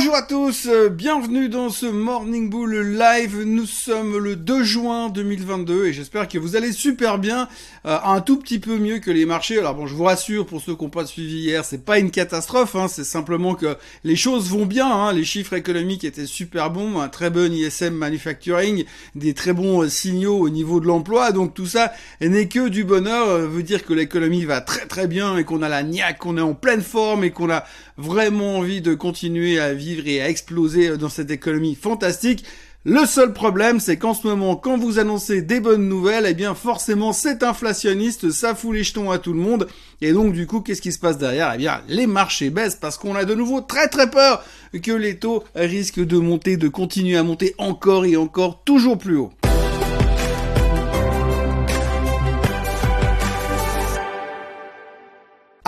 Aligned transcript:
Bonjour 0.00 0.16
à 0.16 0.22
tous, 0.22 0.66
euh, 0.66 0.88
bienvenue 0.88 1.50
dans 1.50 1.68
ce 1.68 1.84
Morning 1.84 2.48
Bull 2.48 2.74
Live. 2.96 3.42
Nous 3.44 3.66
sommes 3.66 4.16
le 4.16 4.34
2 4.34 4.64
juin 4.64 5.10
2022 5.10 5.88
et 5.88 5.92
j'espère 5.92 6.26
que 6.26 6.38
vous 6.38 6.56
allez 6.56 6.72
super 6.72 7.18
bien, 7.18 7.48
euh, 7.84 7.98
un 8.02 8.22
tout 8.22 8.38
petit 8.38 8.58
peu 8.58 8.78
mieux 8.78 9.00
que 9.00 9.10
les 9.10 9.26
marchés. 9.26 9.58
Alors 9.58 9.74
bon, 9.74 9.86
je 9.86 9.94
vous 9.94 10.04
rassure 10.04 10.46
pour 10.46 10.62
ceux 10.62 10.74
qui 10.74 10.84
n'ont 10.84 10.88
pas 10.88 11.04
suivi 11.04 11.40
hier, 11.40 11.66
c'est 11.66 11.84
pas 11.84 11.98
une 11.98 12.10
catastrophe, 12.10 12.76
hein, 12.76 12.88
c'est 12.88 13.04
simplement 13.04 13.54
que 13.54 13.76
les 14.02 14.16
choses 14.16 14.48
vont 14.48 14.64
bien. 14.64 14.90
Hein. 14.90 15.12
les 15.12 15.24
chiffres 15.24 15.52
économiques 15.52 16.04
étaient 16.04 16.24
super 16.24 16.70
bons, 16.70 16.98
un 16.98 17.10
très 17.10 17.28
bon 17.28 17.52
ISM 17.52 17.92
manufacturing, 17.92 18.86
des 19.16 19.34
très 19.34 19.52
bons 19.52 19.82
euh, 19.82 19.90
signaux 19.90 20.38
au 20.38 20.48
niveau 20.48 20.80
de 20.80 20.86
l'emploi. 20.86 21.30
Donc 21.30 21.52
tout 21.52 21.66
ça 21.66 21.92
n'est 22.22 22.48
que 22.48 22.70
du 22.70 22.84
bonheur, 22.84 23.46
veut 23.46 23.62
dire 23.62 23.84
que 23.84 23.92
l'économie 23.92 24.46
va 24.46 24.62
très 24.62 24.86
très 24.86 25.06
bien 25.06 25.36
et 25.36 25.44
qu'on 25.44 25.60
a 25.60 25.68
la 25.68 25.82
niaque, 25.82 26.20
qu'on 26.20 26.38
est 26.38 26.40
en 26.40 26.54
pleine 26.54 26.82
forme 26.82 27.22
et 27.22 27.32
qu'on 27.32 27.50
a 27.50 27.64
vraiment 27.98 28.56
envie 28.56 28.80
de 28.80 28.94
continuer 28.94 29.60
à 29.60 29.74
vivre 29.74 29.89
et 30.04 30.20
à 30.20 30.28
exploser 30.28 30.96
dans 30.96 31.08
cette 31.08 31.30
économie 31.30 31.74
fantastique. 31.74 32.44
Le 32.84 33.04
seul 33.04 33.34
problème, 33.34 33.78
c'est 33.78 33.98
qu'en 33.98 34.14
ce 34.14 34.26
moment, 34.26 34.56
quand 34.56 34.78
vous 34.78 34.98
annoncez 34.98 35.42
des 35.42 35.60
bonnes 35.60 35.86
nouvelles, 35.86 36.24
eh 36.26 36.32
bien 36.32 36.54
forcément 36.54 37.12
c'est 37.12 37.42
inflationniste, 37.42 38.30
ça 38.30 38.54
fout 38.54 38.74
les 38.74 38.84
jetons 38.84 39.10
à 39.10 39.18
tout 39.18 39.34
le 39.34 39.38
monde. 39.38 39.68
Et 40.00 40.12
donc 40.12 40.32
du 40.32 40.46
coup, 40.46 40.60
qu'est-ce 40.60 40.80
qui 40.80 40.92
se 40.92 40.98
passe 40.98 41.18
derrière? 41.18 41.52
Eh 41.54 41.58
bien, 41.58 41.82
les 41.88 42.06
marchés 42.06 42.48
baissent 42.48 42.78
parce 42.80 42.96
qu'on 42.96 43.16
a 43.16 43.26
de 43.26 43.34
nouveau 43.34 43.60
très 43.60 43.88
très 43.88 44.08
peur 44.10 44.42
que 44.82 44.92
les 44.92 45.18
taux 45.18 45.44
risquent 45.54 46.06
de 46.06 46.16
monter, 46.16 46.56
de 46.56 46.68
continuer 46.68 47.18
à 47.18 47.22
monter 47.22 47.54
encore 47.58 48.06
et 48.06 48.16
encore 48.16 48.62
toujours 48.64 48.96
plus 48.96 49.16
haut. 49.16 49.30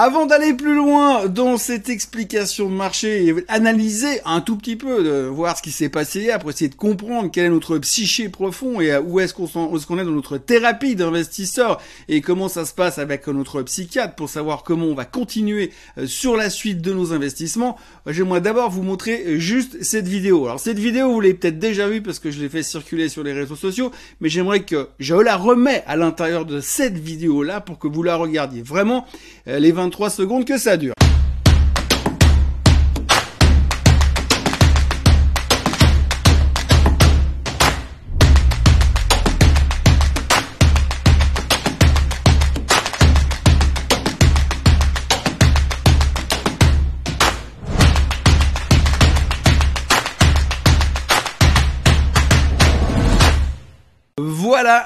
Avant 0.05 0.27
d'aller 0.27 0.53
plus 0.53 0.75
loin 0.75 1.29
dans 1.29 1.57
cette 1.59 1.89
explication 1.89 2.69
de 2.69 2.75
marché 2.75 3.25
et 3.25 3.35
analyser 3.47 4.21
un 4.25 4.41
tout 4.41 4.57
petit 4.57 4.75
peu, 4.75 5.05
de 5.05 5.29
voir 5.29 5.57
ce 5.57 5.63
qui 5.63 5.71
s'est 5.71 5.89
passé 5.89 6.33
après 6.33 6.51
essayer 6.51 6.69
de 6.69 6.75
comprendre 6.75 7.31
quel 7.33 7.45
est 7.45 7.51
notre 7.51 7.79
psyché 7.79 8.29
profond 8.29 8.81
et 8.81 8.97
où 8.97 9.21
est-ce 9.21 9.33
qu'on 9.33 9.47
est, 9.47 10.03
est, 10.03 10.05
dans 10.05 10.11
notre 10.11 10.39
thérapie 10.39 10.97
d'investisseur 10.97 11.81
et 12.09 12.21
comment 12.21 12.49
ça 12.49 12.65
se 12.65 12.75
passe 12.75 12.99
avec 12.99 13.29
notre 13.29 13.63
psychiatre 13.63 14.17
pour 14.17 14.29
savoir 14.29 14.65
comment 14.65 14.87
on 14.87 14.95
va 14.95 15.05
continuer 15.05 15.71
euh, 15.99 16.09
sur 16.09 16.37
la 16.37 16.51
suite 16.51 16.83
de 16.83 16.93
nos 16.93 17.13
investissements, 17.13 17.79
j'aimerais 18.09 18.41
d'abord 18.41 18.71
vous 18.71 18.83
montrer 18.83 19.23
euh, 19.25 19.39
juste 19.39 19.85
cette 19.85 20.09
vidéo. 20.09 20.47
Alors 20.47 20.59
cette 20.59 20.81
vidéo, 20.81 21.13
vous 21.13 21.21
l'avez 21.21 21.35
peut-être 21.35 21.61
déjà 21.61 21.87
vue 21.87 22.03
parce 22.03 22.19
que 22.19 22.33
je 22.33 22.41
l'ai 22.41 22.49
fait 22.49 22.65
circuler 22.65 23.09
sur 23.09 23.23
les 23.23 23.33
réseaux 23.33 23.55
sociaux, 23.55 23.93
mais 24.21 24.29
j'aimerais 24.29 24.65
que 24.65 24.89
je 24.99 25.15
la 25.15 25.37
remets 25.37 25.85
à 25.87 25.95
l'intérieur 25.95 26.45
de 26.45 26.59
cette 26.59 26.99
vidéo-là 26.99 27.61
pour 27.61 27.79
que 27.79 27.87
vous 27.87 28.03
la 28.03 28.17
regardiez. 28.17 28.63
Vraiment, 28.63 29.07
les 29.47 29.71
20 29.71 29.92
3 29.93 30.11
secondes 30.11 30.45
que 30.45 30.59
ça 30.59 30.77
dure. 30.77 30.95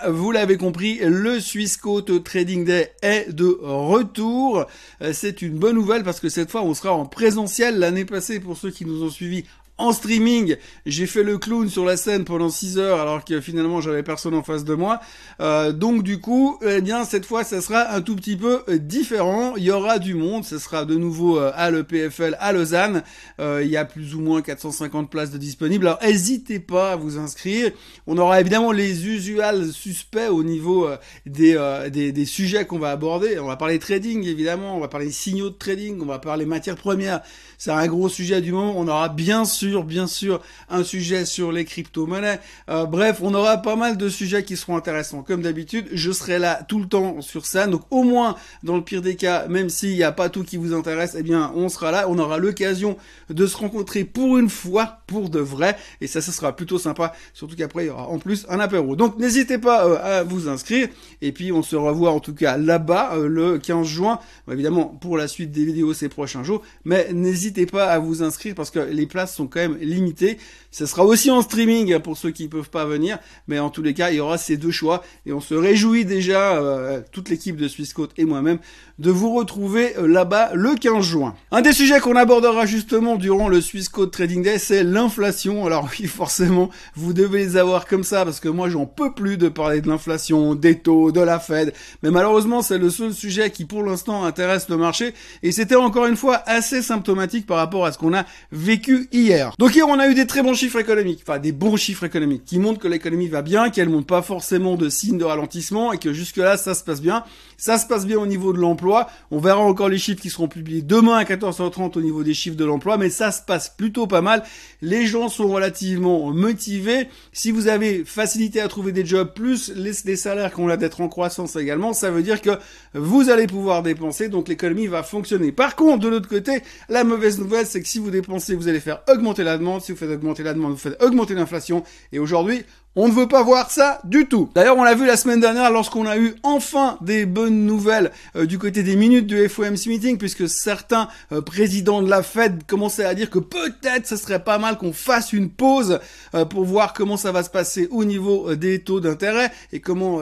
Vous 0.09 0.33
l'avez 0.33 0.57
compris, 0.57 0.99
le 1.03 1.41
Swissquote 1.41 2.25
Trading 2.25 2.65
Day 2.65 2.93
est 3.03 3.33
de 3.33 3.59
retour. 3.61 4.67
Euh, 5.03 5.13
c'est 5.13 5.43
une 5.43 5.59
bonne 5.59 5.75
nouvelle 5.77 6.03
parce 6.03 6.21
que 6.21 6.29
cette 6.29 6.51
fois 6.51 6.63
on 6.63 6.75
sera 6.75 6.93
en 6.93 7.07
présentiel. 7.07 7.79
L'année 7.79 8.05
passée, 8.05 8.41
pour 8.41 8.57
ceux 8.57 8.71
qui 8.71 8.85
nous 8.85 9.03
ont 9.03 9.11
suivis 9.11 9.45
en 9.79 9.93
streaming. 9.93 10.57
J'ai 10.87 11.07
fait 11.07 11.23
le 11.23 11.39
clown 11.39 11.69
sur 11.69 11.85
la 11.85 11.97
scène 11.97 12.25
pendant 12.25 12.49
6 12.49 12.79
heures 12.79 13.01
alors 13.01 13.25
que 13.25 13.41
finalement 13.41 13.81
j'avais 13.81 14.03
personne 14.03 14.35
en 14.35 14.43
face 14.43 14.65
de 14.65 14.75
moi. 14.75 15.01
Euh, 15.41 15.73
donc 15.73 16.03
du 16.03 16.19
coup, 16.19 16.59
eh 16.67 16.81
bien 16.81 17.05
cette 17.05 17.27
fois 17.27 17.45
ça 17.45 17.61
sera 17.61 17.93
un 17.93 18.01
tout 18.01 18.17
petit 18.17 18.37
peu 18.37 18.63
euh, 18.69 18.79
différent. 18.79 19.55
Il 19.57 19.65
y 19.65 19.71
aura 19.71 19.99
du 19.99 20.15
monde, 20.15 20.45
ce 20.45 20.59
sera 20.59 20.85
de 20.85 20.95
nouveau 20.95 21.39
euh, 21.39 21.53
à 21.55 21.71
l'EPFL 21.71 22.37
à 22.41 22.53
Lausanne. 22.53 23.03
il 23.39 23.69
y 23.69 23.77
a 23.77 23.85
plus 23.85 24.15
ou 24.15 24.21
moins 24.21 24.41
450 24.41 25.11
places 25.11 25.31
de 25.31 25.39
disponibles. 25.39 25.87
Alors 25.87 26.01
n'hésitez 26.03 26.59
pas 26.59 26.93
à 26.93 26.97
vous 26.97 27.19
inscrire. 27.19 27.71
On 28.07 28.17
aura 28.17 28.41
évidemment 28.41 28.73
les 28.73 29.07
usuels 29.07 29.73
suspects 29.73 30.31
au 30.31 30.43
niveau 30.43 30.89
des, 31.27 31.57
des, 31.91 32.13
des 32.13 32.25
sujets 32.25 32.65
qu'on 32.65 32.79
va 32.79 32.91
aborder. 32.91 33.39
On 33.39 33.47
va 33.47 33.57
parler 33.57 33.79
trading 33.79 34.25
évidemment, 34.25 34.77
on 34.77 34.81
va 34.81 34.89
parler 34.89 35.11
signaux 35.11 35.51
de 35.51 35.55
trading, 35.57 36.01
on 36.01 36.07
va 36.07 36.19
parler 36.19 36.47
matières 36.47 36.77
premières. 36.77 37.21
C'est 37.59 37.71
un 37.71 37.87
gros 37.87 38.09
sujet 38.09 38.41
du 38.41 38.53
moment. 38.53 38.75
On 38.77 38.89
aura 38.89 39.09
bien 39.09 39.45
sûr 39.45 39.66
bien 39.85 40.07
sûr, 40.07 40.41
un 40.69 40.85
sujet 40.85 41.25
sur 41.25 41.53
les 41.53 41.65
crypto-monnaies. 41.65 42.41
Euh, 42.71 42.87
bref, 42.87 43.19
on 43.23 43.35
aura 43.35 43.59
pas 43.59 43.77
mal 43.77 43.97
de 43.97 44.09
sujets 44.09 44.45
qui 44.45 44.57
seront 44.57 44.77
intéressants. 44.77 45.23
Comme 45.23 45.43
d'habitude, 45.43 45.87
je 45.93 46.13
serai 46.13 46.39
là 46.39 46.63
tout 46.69 46.79
le 46.79 46.87
temps 46.87 47.21
sur 47.21 47.47
ça. 47.47 47.67
Donc 47.67 47.83
au 47.91 48.03
moins, 48.03 48.37
dans 48.63 48.77
le 48.77 48.83
pire 48.83 49.03
des 49.03 49.17
cas, 49.17 49.47
même 49.49 49.69
s'il 49.69 49.95
n'y 49.95 50.03
a 50.03 50.13
pas 50.13 50.29
tout 50.29 50.45
qui 50.45 50.57
vous 50.57 50.73
intéresse, 50.73 51.17
eh 51.19 51.23
bien, 51.23 51.53
on 51.55 51.69
sera 51.69 51.91
là. 51.91 52.07
On 52.09 52.19
aura 52.19 52.39
l'occasion 52.39 52.97
de 53.31 53.47
se 53.47 53.57
rencontrer 53.57 54.05
pour 54.05 54.39
une 54.39 54.49
fois, 54.49 54.99
pour 55.07 55.31
de 55.31 55.41
vrai. 55.41 55.77
Et 56.01 56.07
ça, 56.07 56.21
ça 56.21 56.33
sera 56.33 56.55
plutôt 56.55 56.79
sympa. 56.79 57.13
Surtout 57.35 57.57
qu'après, 57.57 57.85
il 57.85 57.87
y 57.89 57.91
aura 57.91 58.09
en 58.09 58.19
plus 58.19 58.47
un 58.49 58.61
apéro. 58.61 58.97
Donc 58.97 59.19
n'hésitez 59.19 59.59
pas 59.59 59.87
euh, 59.87 60.21
à 60.21 60.23
vous 60.23 60.49
inscrire. 60.49 60.89
Et 61.23 61.33
puis, 61.33 61.53
on 61.53 61.63
se 61.63 61.77
revoit 61.77 62.13
en 62.13 62.21
tout 62.21 62.35
cas 62.35 62.57
là-bas 62.57 63.15
euh, 63.15 63.29
le 63.29 63.59
15 63.59 63.87
juin. 63.87 64.21
évidemment, 64.51 64.87
pour 64.87 65.17
la 65.17 65.29
suite 65.29 65.51
des 65.51 65.65
vidéos 65.65 65.95
ces 65.95 66.09
prochains 66.09 66.43
jours. 66.43 66.63
Mais 66.85 67.13
n'hésitez 67.13 67.67
pas 67.67 67.87
à 67.87 67.99
vous 67.99 68.23
inscrire 68.23 68.55
parce 68.55 68.71
que 68.71 68.79
les 68.79 69.07
places 69.07 69.35
sont 69.35 69.47
limité. 69.81 70.39
Ce 70.71 70.85
sera 70.85 71.07
aussi 71.07 71.31
en 71.31 71.41
streaming 71.41 71.99
pour 72.01 72.19
ceux 72.19 72.31
qui 72.31 72.45
ne 72.45 72.49
peuvent 72.49 72.69
pas 72.69 72.85
venir, 72.85 73.19
mais 73.49 73.59
en 73.59 73.71
tous 73.71 73.83
les 73.83 73.95
cas, 73.95 74.11
il 74.11 74.17
y 74.17 74.21
aura 74.21 74.37
ces 74.37 74.59
deux 74.59 74.71
choix 74.71 75.03
et 75.25 75.33
on 75.33 75.41
se 75.41 75.55
réjouit 75.55 76.05
déjà, 76.05 76.57
euh, 76.57 77.01
toute 77.13 77.31
l'équipe 77.31 77.57
de 77.57 77.67
Swissquote 77.67 78.13
et 78.19 78.27
moi-même, 78.27 78.59
de 78.99 79.11
vous 79.11 79.33
retrouver 79.33 79.97
euh, 79.97 80.07
là-bas 80.07 80.51
le 80.53 80.75
15 80.75 81.03
juin. 81.03 81.35
Un 81.51 81.63
des 81.63 81.73
sujets 81.73 82.01
qu'on 82.01 82.17
abordera 82.17 82.67
justement 82.67 83.17
durant 83.17 83.49
le 83.49 83.63
Swissquote 83.63 84.11
Trading 84.11 84.43
Day, 84.43 84.59
c'est 84.59 84.85
l'inflation. 84.85 85.65
Alors 85.65 85.89
oui, 85.99 86.07
forcément, 86.07 86.69
vous 86.95 87.15
devez 87.15 87.39
les 87.39 87.57
avoir 87.57 87.87
comme 87.87 88.05
ça 88.05 88.27
parce 88.27 88.41
que 88.41 88.49
moi, 88.51 88.69
j'en 88.69 88.85
peux 88.85 89.15
plus 89.15 89.39
de 89.39 89.49
parler 89.49 89.81
de 89.81 89.89
l'inflation, 89.89 90.55
des 90.55 90.79
taux, 90.79 91.11
de 91.11 91.21
la 91.21 91.39
Fed, 91.39 91.73
mais 92.03 92.11
malheureusement, 92.11 92.61
c'est 92.61 92.77
le 92.79 92.91
seul 92.91 93.15
sujet 93.15 93.51
qui 93.51 93.65
pour 93.65 93.83
l'instant 93.83 94.25
intéresse 94.25 94.69
le 94.69 94.77
marché 94.77 95.15
et 95.43 95.53
c'était 95.53 95.75
encore 95.75 96.05
une 96.07 96.17
fois 96.17 96.43
assez 96.45 96.83
symptomatique 96.83 97.47
par 97.47 97.57
rapport 97.57 97.87
à 97.87 97.93
ce 97.93 97.99
qu'on 97.99 98.15
a 98.15 98.25
vécu 98.53 99.09
hier. 99.13 99.46
Donc 99.59 99.75
hier, 99.75 99.87
on 99.89 99.99
a 99.99 100.09
eu 100.09 100.15
des 100.15 100.27
très 100.27 100.43
bons 100.43 100.55
chiffres 100.55 100.79
économiques, 100.79 101.21
enfin 101.27 101.39
des 101.39 101.53
bons 101.53 101.77
chiffres 101.77 102.05
économiques, 102.05 102.45
qui 102.45 102.59
montrent 102.59 102.81
que 102.81 102.89
l'économie 102.89 103.29
va 103.29 103.43
bien, 103.43 103.71
qu'elle 103.71 103.89
montre 103.89 104.07
pas 104.07 104.23
forcément 104.23 104.77
de 104.77 104.89
signes 104.89 105.19
de 105.19 105.25
ralentissement 105.25 105.93
et 105.93 105.99
que 105.99 106.13
jusque-là, 106.13 106.57
ça 106.57 106.75
se 106.75 106.85
passe 106.85 107.01
bien. 107.01 107.25
Ça 107.57 107.79
se 107.79 107.87
passe 107.87 108.07
bien 108.07 108.19
au 108.19 108.27
niveau 108.27 108.53
de 108.53 108.59
l'emploi. 108.59 109.09
On 109.31 109.39
verra 109.39 109.61
encore 109.61 109.89
les 109.89 109.99
chiffres 109.99 110.21
qui 110.21 110.31
seront 110.31 110.49
publiés 110.49 110.83
demain 110.83 111.17
à 111.17 111.25
14h30 111.25 111.97
au 111.97 112.01
niveau 112.03 112.23
des 112.23 112.35
chiffres 112.35 112.57
de 112.57 112.65
l'emploi, 112.65 112.99
mais 112.99 113.11
ça 113.11 113.33
se 113.33 113.41
passe 113.43 113.71
plutôt 113.71 114.07
pas 114.07 114.21
mal. 114.21 114.43
Les 114.83 115.07
gens 115.07 115.29
sont 115.29 115.49
relativement 115.49 116.31
motivés. 116.33 117.09
Si 117.33 117.51
vous 117.51 117.69
avez 117.69 118.05
facilité 118.05 118.61
à 118.61 118.69
trouver 118.69 118.93
des 118.93 119.07
jobs, 119.07 119.33
plus 119.35 119.73
les, 119.75 120.17
salaires 120.17 120.53
qu'on 120.53 120.69
a 120.69 120.77
d'être 120.77 121.01
en 121.01 121.09
croissance 121.09 121.57
également, 121.57 121.93
ça 121.93 122.11
veut 122.11 122.23
dire 122.23 122.43
que 122.43 122.51
vous 122.95 123.31
allez 123.31 123.47
pouvoir 123.47 123.83
dépenser, 123.83 124.29
donc 124.29 124.49
l'économie 124.49 124.87
va 124.87 125.03
fonctionner. 125.03 125.53
Par 125.53 125.77
contre, 125.77 126.01
de 126.01 126.09
l'autre 126.09 126.29
côté, 126.29 126.63
la 126.89 127.05
mauvaise 127.05 127.39
nouvelle, 127.39 127.67
c'est 127.67 127.81
que 127.81 127.89
si 127.89 127.99
vous 127.99 128.11
dépensez, 128.11 128.55
vous 128.55 128.69
allez 128.69 128.81
faire 128.81 129.03
augmenter 129.09 129.45
la 129.45 129.57
demande. 129.59 129.83
Si 129.83 129.93
vous 129.93 129.99
faites 129.99 130.11
augmenter 130.11 130.43
la 130.43 130.55
demande, 130.55 130.73
vous 130.73 130.79
faites 130.79 131.03
augmenter 131.03 131.35
l'inflation. 131.35 131.83
Et 132.13 132.19
aujourd'hui, 132.19 132.65
on 132.99 133.09
ne 133.09 133.13
veut 133.13 133.29
pas 133.29 133.43
voir 133.43 133.71
ça 133.71 134.01
du 134.05 134.27
tout. 134.27 134.49
D'ailleurs, 134.55 134.79
on 134.79 134.83
l'a 134.83 134.95
vu 134.95 135.05
la 135.05 135.19
semaine 135.19 135.39
dernière 135.39 135.71
lorsqu'on 135.71 136.07
a 136.07 136.17
eu 136.17 136.35
enfin 136.43 136.97
des 137.03 137.27
bonnes 137.27 137.67
nouvelles 137.67 138.11
euh, 138.37 138.47
du 138.47 138.59
côté 138.59 138.83
des 138.83 138.97
minutes 138.97 139.27
du 139.27 139.49
FOMC 139.49 139.87
meeting, 139.87 140.17
puisque 140.17 140.49
certains 140.49 141.09
euh, 141.31 141.43
présidents 141.43 142.01
de 142.01 142.09
la 142.09 142.23
Fed 142.23 142.63
commençaient 142.67 143.05
à 143.05 143.15
dire 143.15 143.29
que 143.29 143.39
peut-être 143.39 144.07
ce 144.07 144.17
serait 144.17 144.43
pas 144.43 144.57
mal 144.57 144.79
qu'on 144.79 144.95
fasse 144.95 145.35
une 145.35 145.51
pause 145.51 146.01
euh, 146.35 146.47
pour 146.47 146.65
voir 146.65 146.95
comment 146.95 147.19
ça 147.19 147.33
va 147.33 147.43
se 147.43 147.51
passer 147.51 147.87
au 147.91 148.05
niveau 148.07 148.55
des 148.55 148.79
taux 148.79 149.01
d'intérêt 149.01 149.53
et 149.73 149.81
comment 149.81 150.21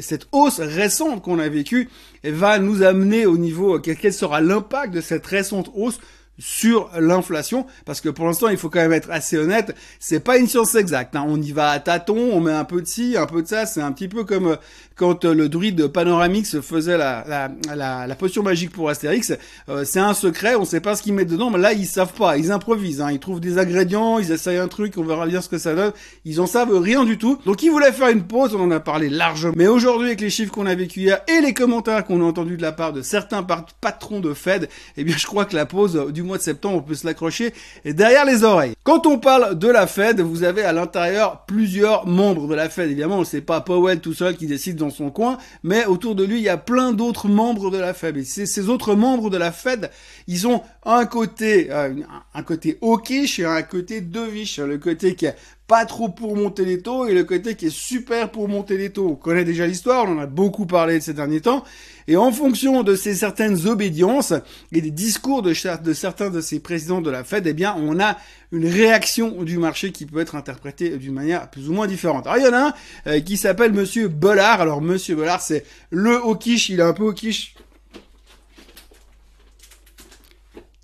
cette 0.00 0.26
hausse 0.32 0.58
récente 0.58 1.22
qu'on 1.22 1.38
a 1.38 1.48
vécue 1.48 1.88
va 2.24 2.58
nous 2.58 2.82
amener 2.82 3.26
au 3.26 3.38
niveau 3.38 3.78
quel 3.78 4.12
sera 4.12 4.40
l'impact 4.40 4.92
de 4.92 5.00
cette 5.00 5.26
récente 5.26 5.70
hausse 5.74 6.00
sur 6.38 6.90
l'inflation, 6.98 7.66
parce 7.84 8.00
que 8.00 8.08
pour 8.08 8.26
l'instant, 8.26 8.48
il 8.48 8.56
faut 8.56 8.68
quand 8.68 8.80
même 8.80 8.92
être 8.92 9.10
assez 9.10 9.38
honnête, 9.38 9.74
c'est 9.98 10.20
pas 10.20 10.36
une 10.36 10.46
science 10.46 10.74
exacte. 10.74 11.16
Hein. 11.16 11.24
On 11.26 11.40
y 11.40 11.52
va 11.52 11.70
à 11.70 11.78
tâtons, 11.78 12.30
on 12.32 12.40
met 12.40 12.52
un 12.52 12.64
peu 12.64 12.82
de 12.82 12.86
ci, 12.86 13.16
un 13.16 13.26
peu 13.26 13.42
de 13.42 13.48
ça. 13.48 13.66
C'est 13.66 13.80
un 13.80 13.92
petit 13.92 14.08
peu 14.08 14.24
comme 14.24 14.48
euh, 14.48 14.56
quand 14.96 15.24
euh, 15.24 15.34
le 15.34 15.48
druide 15.48 15.86
Panoramix 15.88 16.60
faisait 16.60 16.98
la, 16.98 17.24
la, 17.26 17.50
la, 17.74 18.06
la 18.06 18.14
potion 18.14 18.42
magique 18.42 18.70
pour 18.72 18.88
Astérix. 18.90 19.32
Euh, 19.68 19.84
c'est 19.84 20.00
un 20.00 20.14
secret, 20.14 20.56
on 20.56 20.64
sait 20.64 20.80
pas 20.80 20.96
ce 20.96 21.02
qu'ils 21.02 21.14
mettent 21.14 21.30
dedans, 21.30 21.50
mais 21.50 21.58
là, 21.58 21.72
ils 21.72 21.86
savent 21.86 22.12
pas, 22.12 22.36
ils 22.36 22.52
improvisent. 22.52 23.00
Hein. 23.00 23.12
Ils 23.12 23.18
trouvent 23.18 23.40
des 23.40 23.58
ingrédients, 23.58 24.18
ils 24.18 24.32
essayent 24.32 24.58
un 24.58 24.68
truc, 24.68 24.94
on 24.98 25.04
verra 25.04 25.26
bien 25.26 25.40
ce 25.40 25.48
que 25.48 25.58
ça 25.58 25.74
donne. 25.74 25.92
Ils 26.24 26.40
en 26.40 26.46
savent 26.46 26.76
rien 26.78 27.04
du 27.04 27.18
tout. 27.18 27.38
Donc, 27.46 27.62
ils 27.62 27.70
voulaient 27.70 27.92
faire 27.92 28.08
une 28.08 28.24
pause, 28.24 28.54
on 28.54 28.60
en 28.60 28.70
a 28.70 28.80
parlé 28.80 29.08
largement. 29.08 29.54
Mais 29.56 29.68
aujourd'hui, 29.68 30.08
avec 30.08 30.20
les 30.20 30.30
chiffres 30.30 30.52
qu'on 30.52 30.66
a 30.66 30.74
vécu 30.74 31.00
hier 31.00 31.20
et 31.28 31.40
les 31.40 31.54
commentaires 31.54 32.04
qu'on 32.04 32.20
a 32.20 32.24
entendus 32.24 32.56
de 32.56 32.62
la 32.62 32.72
part 32.72 32.92
de 32.92 33.02
certains 33.02 33.42
patrons 33.80 34.20
de 34.20 34.34
Fed, 34.34 34.68
eh 34.96 35.04
bien, 35.04 35.16
je 35.16 35.26
crois 35.26 35.44
que 35.44 35.56
la 35.56 35.66
pause, 35.66 36.06
du 36.12 36.22
mois 36.26 36.38
de 36.38 36.42
septembre, 36.42 36.78
on 36.78 36.82
peut 36.82 36.94
se 36.94 37.06
l'accrocher 37.06 37.52
derrière 37.84 38.24
les 38.24 38.44
oreilles. 38.44 38.74
Quand 38.82 39.06
on 39.06 39.18
parle 39.18 39.58
de 39.58 39.68
la 39.68 39.86
Fed, 39.86 40.20
vous 40.20 40.42
avez 40.42 40.62
à 40.62 40.72
l'intérieur 40.72 41.44
plusieurs 41.46 42.06
membres 42.06 42.46
de 42.46 42.54
la 42.54 42.68
Fed. 42.68 42.90
Évidemment, 42.90 43.24
c'est 43.24 43.40
pas 43.40 43.60
Powell 43.60 44.00
tout 44.00 44.14
seul 44.14 44.36
qui 44.36 44.46
décide 44.46 44.76
dans 44.76 44.90
son 44.90 45.10
coin, 45.10 45.38
mais 45.62 45.86
autour 45.86 46.14
de 46.14 46.24
lui, 46.24 46.36
il 46.36 46.42
y 46.42 46.48
a 46.48 46.56
plein 46.56 46.92
d'autres 46.92 47.28
membres 47.28 47.70
de 47.70 47.78
la 47.78 47.94
Fed. 47.94 48.16
Et 48.16 48.24
ces 48.24 48.68
autres 48.68 48.94
membres 48.94 49.30
de 49.30 49.36
la 49.36 49.52
Fed, 49.52 49.90
ils 50.26 50.46
ont 50.46 50.62
un 50.84 51.06
côté, 51.06 51.68
euh, 51.70 51.94
un 52.34 52.42
côté 52.42 52.78
hawkish 52.82 53.38
et 53.38 53.44
un 53.44 53.62
côté 53.62 54.00
dovish. 54.00 54.58
Le 54.58 54.78
côté 54.78 55.14
qui 55.14 55.26
est 55.26 55.36
pas 55.66 55.84
trop 55.84 56.08
pour 56.08 56.36
monter 56.36 56.64
les 56.64 56.80
taux 56.80 57.06
et 57.06 57.14
le 57.14 57.24
côté 57.24 57.56
qui 57.56 57.66
est 57.66 57.74
super 57.74 58.30
pour 58.30 58.48
monter 58.48 58.76
les 58.76 58.90
taux. 58.90 59.08
On 59.10 59.14
connaît 59.16 59.44
déjà 59.44 59.66
l'histoire, 59.66 60.04
on 60.04 60.16
en 60.16 60.20
a 60.20 60.26
beaucoup 60.26 60.66
parlé 60.66 61.00
ces 61.00 61.12
derniers 61.12 61.40
temps. 61.40 61.64
Et 62.08 62.16
en 62.16 62.30
fonction 62.30 62.84
de 62.84 62.94
ces 62.94 63.16
certaines 63.16 63.66
obédiences 63.66 64.32
et 64.70 64.80
des 64.80 64.92
discours 64.92 65.42
de, 65.42 65.52
certains 65.52 66.30
de 66.30 66.40
ces 66.40 66.60
présidents 66.60 67.00
de 67.00 67.10
la 67.10 67.24
Fed, 67.24 67.46
eh 67.48 67.52
bien, 67.52 67.74
on 67.78 67.98
a 67.98 68.16
une 68.52 68.66
réaction 68.66 69.42
du 69.42 69.58
marché 69.58 69.90
qui 69.90 70.06
peut 70.06 70.20
être 70.20 70.36
interprétée 70.36 70.98
d'une 70.98 71.14
manière 71.14 71.50
plus 71.50 71.68
ou 71.68 71.72
moins 71.72 71.88
différente. 71.88 72.28
Alors, 72.28 72.38
il 72.38 72.44
y 72.44 72.48
en 72.48 72.52
a 72.52 72.68
un 72.68 72.74
euh, 73.08 73.20
qui 73.20 73.36
s'appelle 73.36 73.72
Monsieur 73.72 74.06
Bollard. 74.06 74.60
Alors, 74.60 74.80
Monsieur 74.80 75.16
Bollard, 75.16 75.40
c'est 75.40 75.64
le 75.90 76.14
hawkish, 76.14 76.68
il 76.68 76.78
est 76.78 76.84
un 76.84 76.92
peu 76.92 77.04
hawkish 77.04 77.56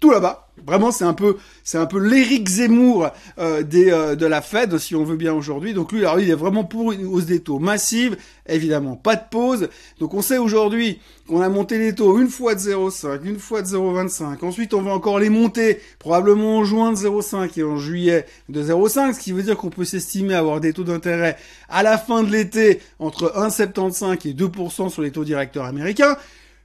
tout 0.00 0.10
là-bas. 0.10 0.51
Vraiment, 0.66 0.92
c'est 0.92 1.04
un 1.04 1.14
peu, 1.14 1.36
c'est 1.64 1.78
un 1.78 1.86
peu 1.86 1.98
l'Éric 1.98 2.48
Zemmour 2.48 3.08
euh, 3.38 3.62
des, 3.62 3.90
euh, 3.90 4.14
de 4.14 4.26
la 4.26 4.40
Fed, 4.40 4.78
si 4.78 4.94
on 4.94 5.04
veut 5.04 5.16
bien 5.16 5.34
aujourd'hui. 5.34 5.74
Donc 5.74 5.92
lui, 5.92 6.00
alors 6.00 6.20
il 6.20 6.30
est 6.30 6.34
vraiment 6.34 6.64
pour 6.64 6.92
une 6.92 7.06
hausse 7.06 7.26
des 7.26 7.40
taux 7.40 7.58
massive, 7.58 8.16
évidemment, 8.46 8.94
pas 8.94 9.16
de 9.16 9.22
pause. 9.30 9.68
Donc 9.98 10.14
on 10.14 10.22
sait 10.22 10.38
aujourd'hui 10.38 11.00
qu'on 11.28 11.40
a 11.40 11.48
monté 11.48 11.78
les 11.78 11.94
taux 11.94 12.18
une 12.20 12.28
fois 12.28 12.54
de 12.54 12.60
0,5, 12.60 13.24
une 13.24 13.38
fois 13.38 13.62
de 13.62 13.66
0,25. 13.66 14.44
Ensuite, 14.44 14.74
on 14.74 14.82
va 14.82 14.92
encore 14.92 15.18
les 15.18 15.30
monter, 15.30 15.80
probablement 15.98 16.58
en 16.58 16.64
juin 16.64 16.92
de 16.92 16.96
0,5 16.96 17.58
et 17.58 17.64
en 17.64 17.76
juillet 17.76 18.26
de 18.48 18.62
0,5, 18.62 19.14
ce 19.14 19.20
qui 19.20 19.32
veut 19.32 19.42
dire 19.42 19.56
qu'on 19.56 19.70
peut 19.70 19.84
s'estimer 19.84 20.34
avoir 20.34 20.60
des 20.60 20.72
taux 20.72 20.84
d'intérêt 20.84 21.36
à 21.68 21.82
la 21.82 21.98
fin 21.98 22.22
de 22.22 22.30
l'été 22.30 22.80
entre 22.98 23.32
1,75 23.36 24.28
et 24.28 24.34
2% 24.34 24.90
sur 24.90 25.02
les 25.02 25.10
taux 25.10 25.24
directeurs 25.24 25.64
américains. 25.64 26.16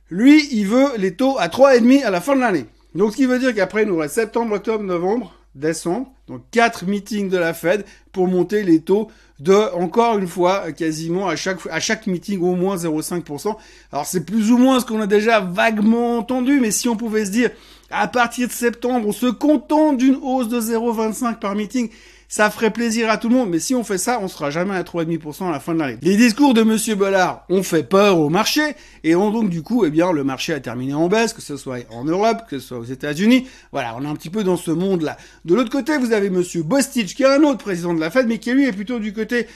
Lui, 0.10 0.48
il 0.52 0.68
veut 0.68 0.98
les 0.98 1.16
taux 1.16 1.38
à 1.40 1.48
3,5 1.48 2.04
à 2.04 2.12
la 2.12 2.22
fin 2.22 2.36
de 2.36 2.42
l'année. 2.42 2.66
Donc 2.98 3.12
ce 3.12 3.18
qui 3.18 3.28
veut 3.28 3.38
dire 3.38 3.54
qu'après, 3.54 3.84
il 3.84 3.90
nous 3.90 3.98
reste 3.98 4.16
septembre, 4.16 4.56
octobre, 4.56 4.84
novembre, 4.84 5.36
décembre, 5.54 6.12
donc 6.28 6.42
quatre 6.50 6.88
meetings 6.88 7.30
de 7.30 7.38
la 7.38 7.54
Fed 7.54 7.86
pour 8.12 8.28
monter 8.28 8.64
les 8.64 8.82
taux 8.82 9.10
de, 9.40 9.54
encore 9.76 10.18
une 10.18 10.28
fois, 10.28 10.72
quasiment 10.72 11.28
à 11.28 11.36
chaque, 11.36 11.60
à 11.70 11.80
chaque 11.80 12.08
meeting 12.08 12.42
au 12.42 12.56
moins 12.56 12.76
0,5%. 12.76 13.56
Alors 13.92 14.08
c'est 14.08 14.26
plus 14.26 14.52
ou 14.52 14.58
moins 14.58 14.80
ce 14.80 14.86
qu'on 14.86 15.00
a 15.00 15.06
déjà 15.06 15.40
vaguement 15.40 16.18
entendu, 16.18 16.60
mais 16.60 16.72
si 16.72 16.90
on 16.90 16.96
pouvait 16.96 17.26
se 17.26 17.30
dire, 17.30 17.52
à 17.92 18.08
partir 18.08 18.48
de 18.48 18.52
septembre, 18.52 19.08
on 19.08 19.12
se 19.12 19.28
contente 19.28 19.98
d'une 19.98 20.18
hausse 20.24 20.48
de 20.48 20.60
0,25 20.60 21.38
par 21.38 21.54
meeting, 21.54 21.92
ça 22.28 22.50
ferait 22.50 22.72
plaisir 22.72 23.10
à 23.10 23.18
tout 23.18 23.30
le 23.30 23.36
monde, 23.36 23.50
mais 23.50 23.60
si 23.60 23.74
on 23.74 23.84
fait 23.84 23.98
ça, 23.98 24.20
on 24.22 24.28
sera 24.28 24.50
jamais 24.50 24.76
à 24.76 24.84
3,5% 24.84 25.48
à 25.48 25.52
la 25.52 25.60
fin 25.60 25.74
de 25.74 25.80
l'année. 25.80 25.98
Les 26.02 26.18
discours 26.18 26.54
de 26.54 26.62
Monsieur 26.62 26.96
Bollard 26.96 27.46
ont 27.50 27.64
fait 27.64 27.84
peur 27.84 28.20
au 28.20 28.30
marché, 28.30 28.62
et 29.04 29.16
ont 29.16 29.32
donc 29.32 29.50
du 29.50 29.62
coup, 29.62 29.86
eh 29.86 29.90
bien, 29.90 30.12
le 30.12 30.24
marché 30.24 30.54
a 30.54 30.60
terminé 30.60 30.94
en 30.94 31.08
baisse, 31.08 31.34
que 31.34 31.42
ce 31.42 31.56
soit 31.56 31.86
en 31.90 32.04
Europe, 32.04 32.42
que 32.50 32.60
ce 32.60 32.68
soit 32.68 32.80
aux 32.80 32.84
États-Unis. 32.84 33.48
Voilà, 33.72 33.96
on 33.98 34.04
est 34.04 34.08
un 34.08 34.16
petit 34.16 34.30
peu 34.30 34.44
dans 34.44 34.58
ce 34.58 34.72
monde-là. 34.72 35.18
De 35.46 35.56
l'autre 35.56 35.72
côté, 35.72 35.98
vous 35.98 36.12
avez 36.12 36.30
Monsieur 36.30 36.64
Bostich, 36.64 37.16
qui 37.16 37.24
est 37.24 37.28
un 37.28 37.44
autre 37.44 37.60
président 37.60 37.94
de 37.94 38.00
la 38.00 38.10
Fed, 38.10 38.28
mais 38.28 38.40
qui 38.40 38.52
lui 38.52 38.66
est 38.66 38.74
plutôt 38.74 39.00
du 39.00 39.14
côté 39.14 39.48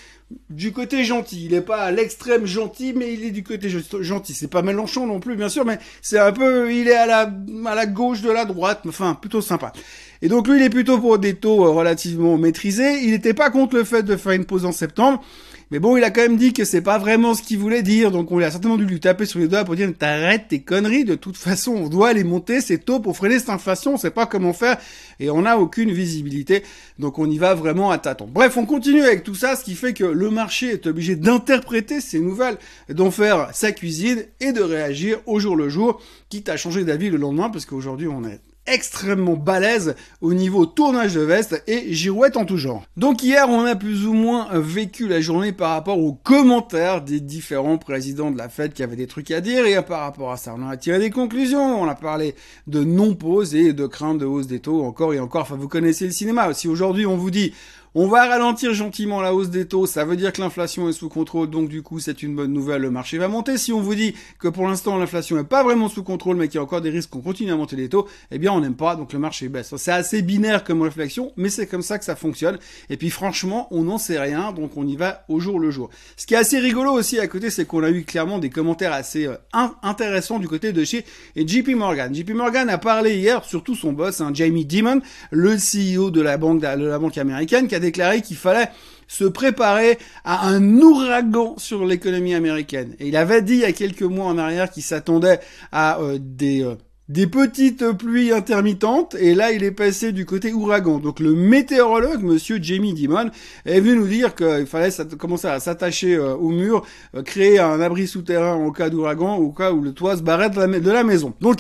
du 0.50 0.72
côté 0.72 1.04
gentil. 1.04 1.46
Il 1.46 1.54
est 1.54 1.62
pas 1.62 1.82
à 1.82 1.92
l'extrême 1.92 2.46
gentil, 2.46 2.94
mais 2.96 3.14
il 3.14 3.24
est 3.24 3.32
du 3.32 3.44
côté 3.44 3.70
gentil. 3.70 4.34
C'est 4.34 4.48
pas 4.50 4.62
Mélenchon 4.62 5.08
non 5.08 5.20
plus, 5.20 5.36
bien 5.36 5.50
sûr, 5.50 5.66
mais 5.66 5.80
c'est 6.02 6.20
un 6.20 6.32
peu, 6.32 6.74
il 6.74 6.88
est 6.88 6.96
à 6.96 7.06
la, 7.06 7.32
à 7.66 7.76
la 7.76 7.86
gauche 7.86 8.22
de 8.22 8.32
la 8.32 8.46
droite, 8.46 8.82
enfin, 8.88 9.16
plutôt 9.20 9.42
sympa. 9.42 9.74
Et 10.22 10.28
donc 10.28 10.48
lui, 10.48 10.58
il 10.58 10.64
est 10.64 10.70
plutôt 10.70 11.00
pour 11.00 11.18
des 11.18 11.36
taux 11.36 11.66
euh, 11.66 11.70
relativement 11.70 12.38
maîtrisés. 12.38 13.04
Il 13.04 13.12
n'était 13.12 13.34
pas 13.34 13.50
contre 13.50 13.76
le 13.76 13.84
fait 13.84 14.04
de 14.04 14.16
faire 14.16 14.34
une 14.34 14.46
pause 14.46 14.66
en 14.66 14.72
septembre. 14.72 15.24
Mais 15.72 15.80
bon, 15.80 15.96
il 15.96 16.04
a 16.04 16.12
quand 16.12 16.22
même 16.22 16.36
dit 16.36 16.52
que 16.52 16.66
c'est 16.66 16.82
pas 16.82 16.98
vraiment 16.98 17.34
ce 17.34 17.42
qu'il 17.42 17.58
voulait 17.58 17.82
dire, 17.82 18.12
donc 18.12 18.30
on 18.30 18.40
a 18.40 18.52
certainement 18.52 18.76
dû 18.76 18.86
lui 18.86 19.00
taper 19.00 19.26
sur 19.26 19.40
les 19.40 19.48
doigts 19.48 19.64
pour 19.64 19.78
dire 19.78 19.90
t'arrêtes 19.98 20.50
tes 20.50 20.60
conneries, 20.60 21.06
de 21.06 21.16
toute 21.16 21.38
façon 21.38 21.72
on 21.72 21.88
doit 21.88 22.12
les 22.12 22.26
monter 22.26 22.60
ces 22.60 22.78
taux 22.78 23.00
pour 23.00 23.16
freiner 23.16 23.40
cette 23.40 23.52
inflation, 23.52 23.94
on 23.94 23.98
sait 23.98 24.12
pas 24.12 24.26
comment 24.26 24.52
faire 24.52 24.78
et 25.22 25.30
on 25.30 25.44
n'a 25.44 25.58
aucune 25.58 25.94
visibilité, 25.94 26.64
donc 27.00 27.20
on 27.20 27.30
y 27.30 27.38
va 27.38 27.56
vraiment 27.56 27.90
à 27.90 27.98
tâtons. 28.00 28.28
Bref, 28.30 28.58
on 28.58 28.66
continue 28.66 29.02
avec 29.02 29.24
tout 29.24 29.34
ça, 29.34 29.56
ce 29.56 29.64
qui 29.64 29.76
fait 29.76 29.94
que 29.94 30.04
le 30.04 30.30
marché 30.30 30.72
est 30.72 30.88
obligé 30.88 31.16
d'interpréter 31.16 32.02
ces 32.02 32.20
nouvelles, 32.20 32.58
d'en 32.90 33.10
faire 33.10 33.52
sa 33.54 33.72
cuisine 33.72 34.26
et 34.42 34.52
de 34.52 34.62
réagir 34.62 35.20
au 35.26 35.40
jour 35.40 35.56
le 35.56 35.70
jour, 35.70 36.02
quitte 36.28 36.50
à 36.50 36.58
changer 36.58 36.84
d'avis 36.84 37.10
le 37.10 37.16
lendemain, 37.16 37.50
parce 37.50 37.66
qu'aujourd'hui 37.66 38.10
on 38.10 38.26
est 38.26 38.42
extrêmement 38.72 39.36
balèze 39.36 39.96
au 40.22 40.34
niveau 40.34 40.66
tournage 40.66 41.14
de 41.14 41.22
veste 41.22 41.64
et 41.68 41.94
girouette 41.94 42.38
en 42.38 42.46
tout 42.46 42.58
genre. 42.58 42.86
Donc 42.98 43.24
hier, 43.24 43.50
on 43.50 43.66
a 43.66 43.76
plus 43.76 44.06
ou 44.06 44.14
moins 44.14 44.48
vécu 44.54 45.08
la 45.08 45.22
journée 45.22 45.52
par 45.52 45.72
rapport 45.72 46.00
aux 46.00 46.14
commentaires 46.14 47.02
des 47.02 47.20
différents 47.20 47.78
présidents 47.78 48.32
de 48.32 48.38
la 48.38 48.50
fête 48.50 48.74
qui 48.74 48.84
avaient 48.84 48.96
des 48.96 49.08
trucs 49.08 49.32
à 49.32 49.42
dire 49.42 49.66
et 49.66 49.82
par 49.84 50.02
rapport 50.02 50.32
à 50.32 50.38
ça, 50.38 50.56
on 50.58 50.68
a 50.68 50.78
tiré 50.78 51.00
des 51.00 51.10
conclusions. 51.10 51.82
On 51.82 51.88
a 51.88 51.96
parlé 51.96 52.36
de 52.68 52.84
non-pause 52.84 53.56
et 53.56 53.74
de 53.74 53.88
crainte 53.88 54.20
de 54.20 54.26
hausse 54.26 54.48
des 54.48 54.60
taux 54.60 54.84
encore 54.84 55.14
et 55.14 55.20
encore. 55.20 55.42
Enfin, 55.42 55.56
vous 55.56 55.68
connaissez 55.68 56.06
le 56.06 56.12
cinéma. 56.12 56.54
Si 56.54 56.68
aujourd'hui 56.68 57.06
on 57.06 57.18
vous 57.18 57.32
dit 57.32 57.54
on 57.94 58.08
va 58.08 58.26
ralentir 58.26 58.74
gentiment 58.74 59.20
la 59.20 59.36
hausse 59.36 59.50
des 59.50 59.68
taux, 59.68 59.86
ça 59.86 60.06
veut 60.06 60.16
dire 60.16 60.32
que 60.32 60.40
l'inflation 60.40 60.88
est 60.88 60.94
sous 60.94 61.10
contrôle, 61.10 61.50
donc 61.50 61.68
du 61.68 61.82
coup 61.82 62.00
c'est 62.00 62.24
une 62.24 62.34
bonne 62.34 62.54
nouvelle, 62.54 62.84
le 62.84 62.90
marché 62.90 63.18
va 63.18 63.28
monter. 63.28 63.58
Si 63.58 63.74
on 63.74 63.82
vous 63.82 63.96
dit 63.96 64.16
que 64.40 64.48
pour 64.48 64.66
l'instant 64.66 64.98
l'inflation 64.98 65.36
n'est 65.36 65.44
pas 65.44 65.62
vraiment 65.62 65.90
sous 65.90 66.02
contrôle, 66.02 66.38
mais 66.38 66.48
qu'il 66.48 66.56
y 66.56 66.60
a 66.60 66.64
encore 66.64 66.80
des 66.80 66.90
risques 66.90 67.10
qu'on 67.10 67.20
continue 67.20 67.52
à 67.52 67.58
monter 67.58 67.76
les 67.76 67.90
taux, 67.90 68.08
eh 68.32 68.38
bien 68.38 68.54
on 68.54 68.62
n'aime 68.62 68.76
pas, 68.76 68.96
donc 68.96 69.12
le 69.12 69.20
marché 69.20 69.50
baisse. 69.50 69.76
C'est 69.76 69.92
assez 69.92 70.22
binaire 70.22 70.64
comme 70.64 70.82
réflexion, 70.82 71.34
mais 71.36 71.50
c'est 71.50 71.68
comme 71.68 71.82
ça 71.82 72.00
que 72.00 72.06
ça 72.06 72.16
fonctionne. 72.16 72.60
Et 72.90 72.96
puis 72.96 73.10
franchement, 73.10 73.68
on 73.72 73.84
n'en 73.84 73.98
sait 73.98 74.18
rien, 74.18 74.54
donc 74.54 74.78
on 74.78 74.88
y 74.88 74.96
va 74.96 75.26
au 75.28 75.42
jour 75.42 75.60
le 75.60 75.70
jour. 75.70 75.90
Ce 76.16 76.26
qui 76.26 76.34
est 76.34 76.38
assez 76.38 76.60
rigolo 76.60 76.94
aussi 76.94 77.20
à 77.20 77.28
côté, 77.28 77.50
c'est 77.50 77.66
qu'on 77.66 77.84
a 77.84 77.90
eu 77.90 78.06
clairement 78.06 78.40
des 78.40 78.50
commentaires 78.50 78.94
assez 78.94 79.28
euh, 79.28 79.36
intéressants 79.84 80.40
du 80.40 80.48
côté 80.48 80.72
de 80.72 80.86
chez 80.86 81.04
JP 81.36 81.76
Morgan. 81.76 82.16
JP 82.16 82.30
Morgan 82.36 82.70
a 82.70 82.78
parlé 82.78 83.18
hier, 83.18 83.44
surtout 83.44 83.76
son 83.76 83.92
boss, 83.92 84.22
hein, 84.22 84.32
Jamie 84.34 84.64
Dimon, 84.64 85.02
le 85.32 85.58
CEO 85.58 86.10
de 86.10 86.22
la 86.22 86.38
banque, 86.38 86.62
de 86.62 86.86
la 86.86 86.98
banque 86.98 87.18
américaine, 87.18 87.68
qui 87.68 87.76
a 87.76 87.81
déclaré 87.82 88.22
qu'il 88.22 88.38
fallait 88.38 88.70
se 89.12 89.26
préparer 89.26 89.98
à 90.24 90.48
un 90.48 90.78
ouragan 90.80 91.56
sur 91.58 91.86
l'économie 91.86 92.34
américaine. 92.34 92.96
Et 93.00 93.10
il 93.10 93.18
avait 93.18 93.42
dit 93.42 93.56
il 93.56 93.60
y 93.60 93.66
a 93.66 93.74
quelques 93.74 94.04
mois 94.04 94.28
en 94.28 94.38
arrière 94.38 94.72
qu'il 94.72 94.84
s'attendait 94.84 95.42
à 95.74 96.00
euh, 96.00 96.18
des 96.18 96.64
euh, 96.64 96.76
des 97.10 97.28
petites 97.28 97.92
pluies 97.92 98.32
intermittentes 98.32 99.16
et 99.20 99.36
là 99.36 99.52
il 99.52 99.66
est 99.66 99.72
passé 99.72 100.14
du 100.14 100.26
côté 100.26 100.54
ouragan. 100.54 101.00
Donc 101.00 101.20
le 101.20 101.34
météorologue 101.34 102.24
monsieur 102.24 102.58
Jamie 102.62 102.94
Dimon 102.94 103.32
est 103.66 103.82
venu 103.82 103.98
nous 103.98 104.08
dire 104.08 104.34
qu'il 104.34 104.66
fallait 104.66 104.92
commencer 105.20 105.48
à 105.48 105.60
s'attacher 105.60 106.16
euh, 106.16 106.36
au 106.36 106.48
mur, 106.48 106.86
créer 107.26 107.60
un 107.60 107.82
abri 107.82 108.08
souterrain 108.08 108.56
au 108.56 108.72
cas 108.72 108.90
d'ouragan, 108.90 109.36
au 109.36 109.52
cas 109.52 109.74
où 109.74 109.82
le 109.82 109.92
toit 109.92 110.16
se 110.16 110.22
barrait 110.22 110.50
de 110.50 110.58
la, 110.58 110.68
de 110.68 110.92
la 110.92 111.04
maison. 111.04 111.34
Donc 111.42 111.58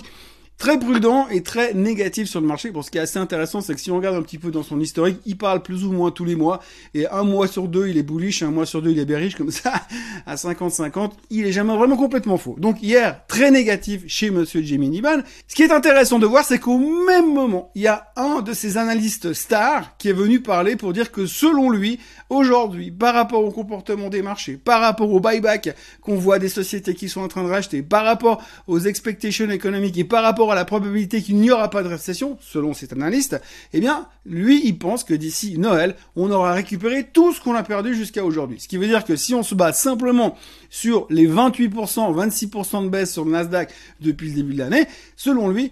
très 0.61 0.77
prudent 0.77 1.27
et 1.31 1.41
très 1.41 1.73
négatif 1.73 2.29
sur 2.29 2.39
le 2.39 2.45
marché. 2.45 2.69
Bon, 2.69 2.83
ce 2.83 2.91
qui 2.91 2.99
est 2.99 3.01
assez 3.01 3.17
intéressant, 3.17 3.61
c'est 3.61 3.73
que 3.73 3.81
si 3.81 3.89
on 3.89 3.95
regarde 3.95 4.15
un 4.15 4.21
petit 4.21 4.37
peu 4.37 4.51
dans 4.51 4.61
son 4.61 4.79
historique, 4.79 5.17
il 5.25 5.35
parle 5.35 5.63
plus 5.63 5.85
ou 5.85 5.91
moins 5.91 6.11
tous 6.11 6.23
les 6.23 6.35
mois. 6.35 6.59
Et 6.93 7.07
un 7.07 7.23
mois 7.23 7.47
sur 7.47 7.67
deux, 7.67 7.87
il 7.87 7.97
est 7.97 8.03
bullish, 8.03 8.43
un 8.43 8.51
mois 8.51 8.67
sur 8.67 8.79
deux, 8.79 8.91
il 8.91 8.99
est 8.99 9.05
bearish, 9.05 9.33
comme 9.33 9.49
ça, 9.49 9.73
à 10.27 10.35
50-50. 10.35 11.13
Il 11.31 11.47
est 11.47 11.51
jamais 11.51 11.75
vraiment 11.75 11.97
complètement 11.97 12.37
faux. 12.37 12.57
Donc 12.59 12.83
hier, 12.83 13.21
très 13.27 13.49
négatif 13.49 14.03
chez 14.05 14.29
Monsieur 14.29 14.61
Jimmy 14.61 14.89
Niban. 14.89 15.23
Ce 15.47 15.55
qui 15.55 15.63
est 15.63 15.71
intéressant 15.71 16.19
de 16.19 16.27
voir, 16.27 16.45
c'est 16.45 16.59
qu'au 16.59 16.77
même 16.77 17.33
moment, 17.33 17.71
il 17.73 17.81
y 17.81 17.87
a 17.87 18.11
un 18.15 18.41
de 18.41 18.53
ces 18.53 18.77
analystes 18.77 19.33
stars 19.33 19.97
qui 19.97 20.09
est 20.09 20.13
venu 20.13 20.41
parler 20.41 20.75
pour 20.75 20.93
dire 20.93 21.11
que 21.11 21.25
selon 21.25 21.71
lui, 21.71 21.99
aujourd'hui, 22.29 22.91
par 22.91 23.15
rapport 23.15 23.43
au 23.43 23.49
comportement 23.49 24.09
des 24.09 24.21
marchés, 24.21 24.57
par 24.57 24.81
rapport 24.81 25.11
au 25.11 25.19
buyback 25.19 25.75
qu'on 26.01 26.17
voit 26.17 26.37
des 26.37 26.49
sociétés 26.49 26.93
qui 26.93 27.09
sont 27.09 27.21
en 27.21 27.27
train 27.27 27.43
de 27.43 27.49
racheter, 27.49 27.81
par 27.81 28.05
rapport 28.05 28.43
aux 28.67 28.79
expectations 28.79 29.49
économiques 29.49 29.97
et 29.97 30.03
par 30.03 30.21
rapport 30.21 30.50
à 30.51 30.55
la 30.55 30.65
probabilité 30.65 31.21
qu'il 31.21 31.37
n'y 31.37 31.51
aura 31.51 31.69
pas 31.69 31.83
de 31.83 31.87
récession, 31.87 32.37
selon 32.41 32.73
cet 32.73 32.93
analyste, 32.93 33.41
eh 33.73 33.79
bien, 33.79 34.07
lui, 34.25 34.61
il 34.65 34.77
pense 34.77 35.03
que 35.03 35.13
d'ici 35.13 35.57
Noël, 35.57 35.95
on 36.15 36.31
aura 36.31 36.53
récupéré 36.53 37.07
tout 37.11 37.33
ce 37.33 37.41
qu'on 37.41 37.55
a 37.55 37.63
perdu 37.63 37.95
jusqu'à 37.95 38.23
aujourd'hui. 38.23 38.59
Ce 38.59 38.67
qui 38.67 38.77
veut 38.77 38.87
dire 38.87 39.03
que 39.03 39.15
si 39.15 39.33
on 39.33 39.43
se 39.43 39.55
base 39.55 39.77
simplement 39.77 40.37
sur 40.69 41.07
les 41.09 41.27
28%, 41.27 42.13
26% 42.13 42.85
de 42.85 42.89
baisse 42.89 43.11
sur 43.11 43.25
le 43.25 43.31
Nasdaq 43.31 43.73
depuis 43.99 44.29
le 44.29 44.35
début 44.35 44.53
de 44.53 44.59
l'année, 44.59 44.85
selon 45.15 45.49
lui, 45.49 45.71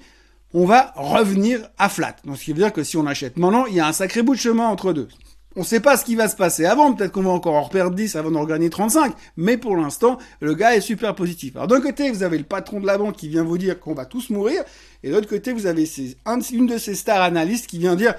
on 0.53 0.65
va 0.65 0.93
revenir 0.95 1.69
à 1.77 1.89
flat. 1.89 2.15
Donc, 2.25 2.37
ce 2.37 2.45
qui 2.45 2.51
veut 2.53 2.59
dire 2.59 2.73
que 2.73 2.83
si 2.83 2.97
on 2.97 3.05
achète 3.05 3.37
maintenant, 3.37 3.65
il 3.65 3.75
y 3.75 3.79
a 3.79 3.87
un 3.87 3.93
sacré 3.93 4.23
bout 4.23 4.35
de 4.35 4.39
chemin 4.39 4.67
entre 4.67 4.93
deux. 4.93 5.07
On 5.55 5.61
ne 5.61 5.65
sait 5.65 5.79
pas 5.79 5.97
ce 5.97 6.05
qui 6.05 6.15
va 6.15 6.27
se 6.27 6.35
passer 6.35 6.65
avant, 6.65 6.93
peut-être 6.93 7.11
qu'on 7.11 7.23
va 7.23 7.31
encore 7.31 7.55
en 7.55 7.63
reperdre 7.63 7.95
10 7.95 8.15
avant 8.15 8.29
d'en 8.29 8.41
regagner 8.41 8.69
35, 8.69 9.13
mais 9.35 9.57
pour 9.57 9.75
l'instant, 9.75 10.19
le 10.41 10.53
gars 10.53 10.75
est 10.75 10.81
super 10.81 11.15
positif. 11.15 11.55
Alors 11.55 11.67
d'un 11.67 11.81
côté, 11.81 12.11
vous 12.11 12.21
avez 12.21 12.37
le 12.37 12.43
patron 12.43 12.79
de 12.79 12.85
la 12.85 12.99
banque 12.99 13.15
qui 13.15 13.29
vient 13.29 13.43
vous 13.43 13.57
dire 13.57 13.79
qu'on 13.79 13.95
va 13.95 14.05
tous 14.05 14.29
mourir, 14.29 14.61
et 15.03 15.09
de 15.09 15.15
l'autre 15.15 15.27
côté, 15.27 15.51
vous 15.51 15.65
avez 15.65 15.87
une 16.51 16.67
de 16.67 16.77
ces 16.77 16.93
stars 16.93 17.23
analystes 17.23 17.65
qui 17.65 17.79
vient 17.79 17.95
dire 17.95 18.13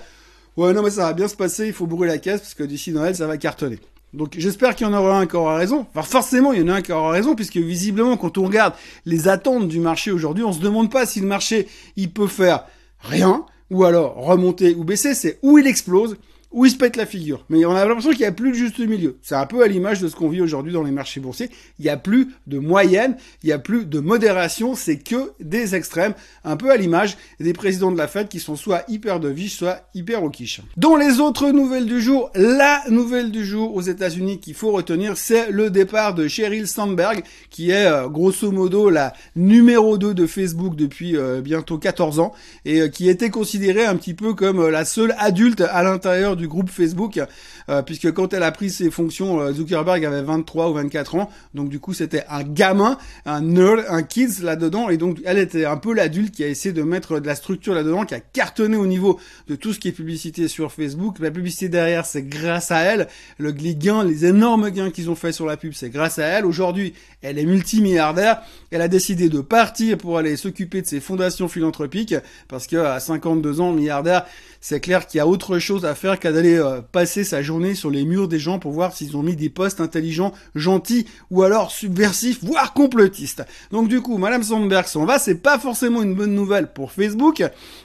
Ouais, 0.57 0.73
non, 0.73 0.83
mais 0.83 0.91
ça 0.91 1.03
va 1.03 1.13
bien 1.13 1.29
se 1.29 1.37
passer, 1.37 1.69
il 1.69 1.73
faut 1.73 1.87
brûler 1.87 2.11
la 2.11 2.19
caisse, 2.19 2.41
parce 2.41 2.55
que 2.55 2.65
d'ici 2.65 2.91
Noël, 2.91 3.15
ça 3.15 3.29
va 3.29 3.37
cartonner. 3.37 3.79
Donc 4.13 4.35
j'espère 4.37 4.75
qu'il 4.75 4.89
y 4.89 4.91
en 4.91 4.93
aura 4.93 5.21
un 5.21 5.27
qui 5.29 5.37
aura 5.37 5.55
raison. 5.55 5.87
Enfin 5.95 6.03
forcément, 6.03 6.53
il 6.53 6.61
y 6.61 6.65
en 6.65 6.69
a 6.69 6.75
un 6.79 6.83
qui 6.83 6.91
aura 6.91 7.13
raison, 7.13 7.37
puisque 7.37 7.59
visiblement, 7.59 8.17
quand 8.17 8.39
on 8.39 8.45
regarde 8.45 8.75
les 9.07 9.29
attentes 9.29 9.69
du 9.69 9.79
marché 9.79 10.11
aujourd'hui, 10.11 10.43
on 10.43 10.53
se 10.53 10.59
demande 10.59 10.91
pas 10.91 11.07
si 11.07 11.21
le 11.21 11.29
marché, 11.29 11.69
il 11.95 12.11
peut 12.11 12.27
faire 12.27 12.65
rien, 12.99 13.47
ou 13.71 13.85
alors 13.85 14.17
remonter 14.17 14.75
ou 14.75 14.83
baisser, 14.83 15.15
c'est 15.15 15.39
où 15.43 15.59
il 15.59 15.69
explose 15.69 16.17
où 16.53 16.65
il 16.65 16.71
se 16.71 16.77
pète 16.77 16.97
la 16.97 17.07
figure. 17.07 17.45
Mais 17.49 17.65
on 17.65 17.75
a 17.75 17.85
l'impression 17.85 18.11
qu'il 18.11 18.21
n'y 18.21 18.27
a 18.27 18.33
plus 18.33 18.51
de 18.51 18.57
juste 18.57 18.79
milieu. 18.79 19.19
C'est 19.23 19.35
un 19.35 19.47
peu 19.47 19.63
à 19.63 19.69
l'image 19.69 20.01
de 20.01 20.09
ce 20.09 20.17
qu'on 20.17 20.29
vit 20.29 20.41
aujourd'hui 20.41 20.73
dans 20.73 20.83
les 20.83 20.91
marchés 20.91 21.21
boursiers. 21.21 21.51
Il 21.79 21.85
n'y 21.85 21.91
a 21.91 21.97
plus 21.97 22.29
de 22.47 22.59
moyenne, 22.59 23.17
il 23.43 23.47
n'y 23.47 23.53
a 23.53 23.59
plus 23.59 23.87
de 23.87 24.01
modération, 24.01 24.75
c'est 24.75 24.99
que 24.99 25.33
des 25.41 25.75
extrêmes. 25.75 26.15
Un 26.45 26.57
peu 26.57 26.71
à 26.71 26.77
l'image 26.77 27.17
des 27.39 27.53
présidents 27.53 27.93
de 27.93 27.99
la 27.99 28.09
Fed 28.09 28.29
qui 28.29 28.41
sont 28.41 28.57
soit 28.57 28.85
hyper 28.89 29.21
de 29.21 29.29
vie, 29.29 29.49
soit 29.49 29.89
hyper 29.95 30.25
au 30.25 30.31
quiche. 30.31 30.61
Dans 30.77 30.97
les 30.97 31.21
autres 31.21 31.51
nouvelles 31.51 31.87
du 31.87 32.01
jour, 32.01 32.31
la 32.35 32.83
nouvelle 32.89 33.31
du 33.31 33.45
jour 33.45 33.75
aux 33.75 33.83
États-Unis 33.83 34.41
qu'il 34.41 34.55
faut 34.55 34.73
retenir, 34.73 35.17
c'est 35.17 35.51
le 35.51 35.71
départ 35.71 36.15
de 36.15 36.27
Sheryl 36.27 36.67
Sandberg, 36.67 37.23
qui 37.51 37.71
est 37.71 37.87
euh, 37.87 38.09
grosso 38.09 38.51
modo 38.51 38.91
la 38.91 39.13
numéro 39.37 39.99
2 39.99 40.15
de 40.15 40.27
Facebook 40.27 40.75
depuis 40.75 41.17
euh, 41.17 41.41
bientôt 41.41 41.79
14 41.79 42.19
ans, 42.19 42.33
et 42.65 42.81
euh, 42.81 42.89
qui 42.89 43.09
était 43.09 43.31
considérée 43.31 43.85
un 43.85 43.97
petit 43.97 44.15
peu 44.15 44.35
comme 44.35 44.69
la 44.69 44.85
seule 44.85 45.15
adulte 45.19 45.61
à 45.61 45.83
l'intérieur 45.83 46.37
du 46.41 46.49
groupe 46.49 46.71
Facebook, 46.71 47.21
euh, 47.69 47.83
puisque 47.83 48.11
quand 48.13 48.33
elle 48.35 48.43
a 48.43 48.53
pris 48.53 48.71
ses 48.71 48.91
fonctions, 48.91 49.41
euh, 49.41 49.53
Zuckerberg 49.53 50.05
avait 50.05 50.23
23 50.23 50.71
ou 50.71 50.75
24 50.75 51.15
ans, 51.15 51.31
donc 51.55 51.69
du 51.69 51.79
coup 51.79 51.95
c'était 51.95 52.25
un 52.29 52.43
gamin, 52.43 52.99
un 53.27 53.41
nerd, 53.41 53.85
un 53.89 54.03
kids 54.03 54.43
là-dedans, 54.43 54.89
et 54.89 54.97
donc 54.97 55.19
elle 55.25 55.39
était 55.39 55.65
un 55.65 55.77
peu 55.77 55.95
l'adulte 55.95 56.35
qui 56.35 56.45
a 56.45 56.49
essayé 56.49 56.73
de 56.73 56.83
mettre 56.83 57.21
de 57.21 57.27
la 57.27 57.35
structure 57.35 57.75
là-dedans, 57.75 58.05
qui 58.05 58.15
a 58.15 58.21
cartonné 58.21 58.77
au 58.77 58.87
niveau 58.87 59.21
de 59.49 59.55
tout 59.55 59.73
ce 59.73 59.79
qui 59.79 59.89
est 59.89 59.93
publicité 59.93 60.49
sur 60.49 60.73
Facebook. 60.73 61.19
La 61.21 61.31
publicité 61.31 61.69
derrière, 61.69 62.07
c'est 62.07 62.23
grâce 62.23 62.71
à 62.71 62.81
elle. 62.81 63.09
Le, 63.39 63.51
les 63.51 63.77
les 64.05 64.27
énormes 64.27 64.71
gains 64.71 64.91
qu'ils 64.91 65.11
ont 65.11 65.15
fait 65.15 65.33
sur 65.33 65.47
la 65.47 65.57
pub, 65.57 65.73
c'est 65.73 65.91
grâce 65.91 66.19
à 66.19 66.25
elle. 66.25 66.47
Aujourd'hui, 66.47 66.95
elle 67.23 67.39
est 67.39 67.45
multimilliardaire. 67.45 68.43
Elle 68.71 68.83
a 68.83 68.89
décidé 68.89 69.29
de 69.29 69.41
partir 69.41 69.99
pour 69.99 70.19
aller 70.19 70.37
s'occuper 70.37 70.83
de 70.83 70.87
ses 70.87 71.01
fondations 71.01 71.49
philanthropiques, 71.49 72.15
parce 72.49 72.67
que 72.67 72.77
à 72.77 73.01
52 73.01 73.61
ans, 73.61 73.73
milliardaire, 73.73 74.27
c'est 74.61 74.81
clair 74.81 75.07
qu'il 75.07 75.19
y 75.19 75.21
a 75.21 75.27
autre 75.27 75.59
chose 75.59 75.85
à 75.85 75.95
faire 75.95 76.19
qu'à 76.19 76.30
d'aller 76.33 76.57
euh, 76.57 76.81
passer 76.81 77.25
sa 77.25 77.43
journée 77.43 77.75
sur 77.75 77.91
les 77.91 78.05
murs 78.05 78.29
des 78.29 78.39
gens 78.39 78.59
pour 78.59 78.73
voir 78.73 78.95
s'ils 78.95 79.17
ont 79.17 79.23
mis 79.23 79.37
des 79.37 79.49
postes 79.49 79.81
intelligents, 79.81 80.33
gentils 80.55 81.07
ou 81.31 81.43
alors 81.43 81.71
subversifs, 81.71 82.43
voire 82.43 82.73
complotistes. 82.73 83.43
Donc 83.71 83.89
du 83.89 84.01
coup, 84.01 84.19
Madame 84.19 84.43
Sandberg 84.43 84.87
s'en 84.87 85.05
va, 85.05 85.19
c'est 85.19 85.37
pas 85.37 85.59
forcément 85.59 86.03
une 86.03 86.15
bonne 86.15 86.35
nouvelle 86.35 86.73
pour 86.73 86.93
Facebook. 86.93 87.41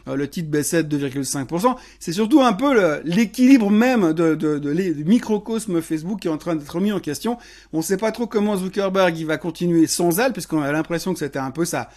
Euh, 0.08 0.16
le 0.16 0.30
titre 0.30 0.50
baissait 0.50 0.84
de 0.84 1.08
2,5%. 1.08 1.76
C'est 2.00 2.14
surtout 2.14 2.42
un 2.42 2.54
peu 2.54 3.02
l'équilibre 3.04 3.70
même 3.70 4.14
de, 4.14 4.36
de, 4.36 5.04
microcosme 5.04 5.82
Facebook 5.82 6.22
qui 6.22 6.28
est 6.28 6.32
en 6.32 6.38
train 6.38 6.56
d'être 6.56 6.80
mis 6.80 6.92
en 6.92 7.00
question. 7.00 7.38
On 7.74 7.82
sait 7.82 7.98
pas 7.98 8.12
trop 8.12 8.28
comment 8.28 8.58
Zuckerberg 8.58 9.16
va 9.26 9.38
continuer 9.38 9.88
sans 9.88 10.20
elle, 10.20 10.34
puisqu'on 10.34 10.62
a 10.62 10.72
l'impression 10.72 11.14
que 11.14 11.20
c'était 11.20 11.40
un 11.40 11.52
peu 11.52 11.66
ça 11.66 11.90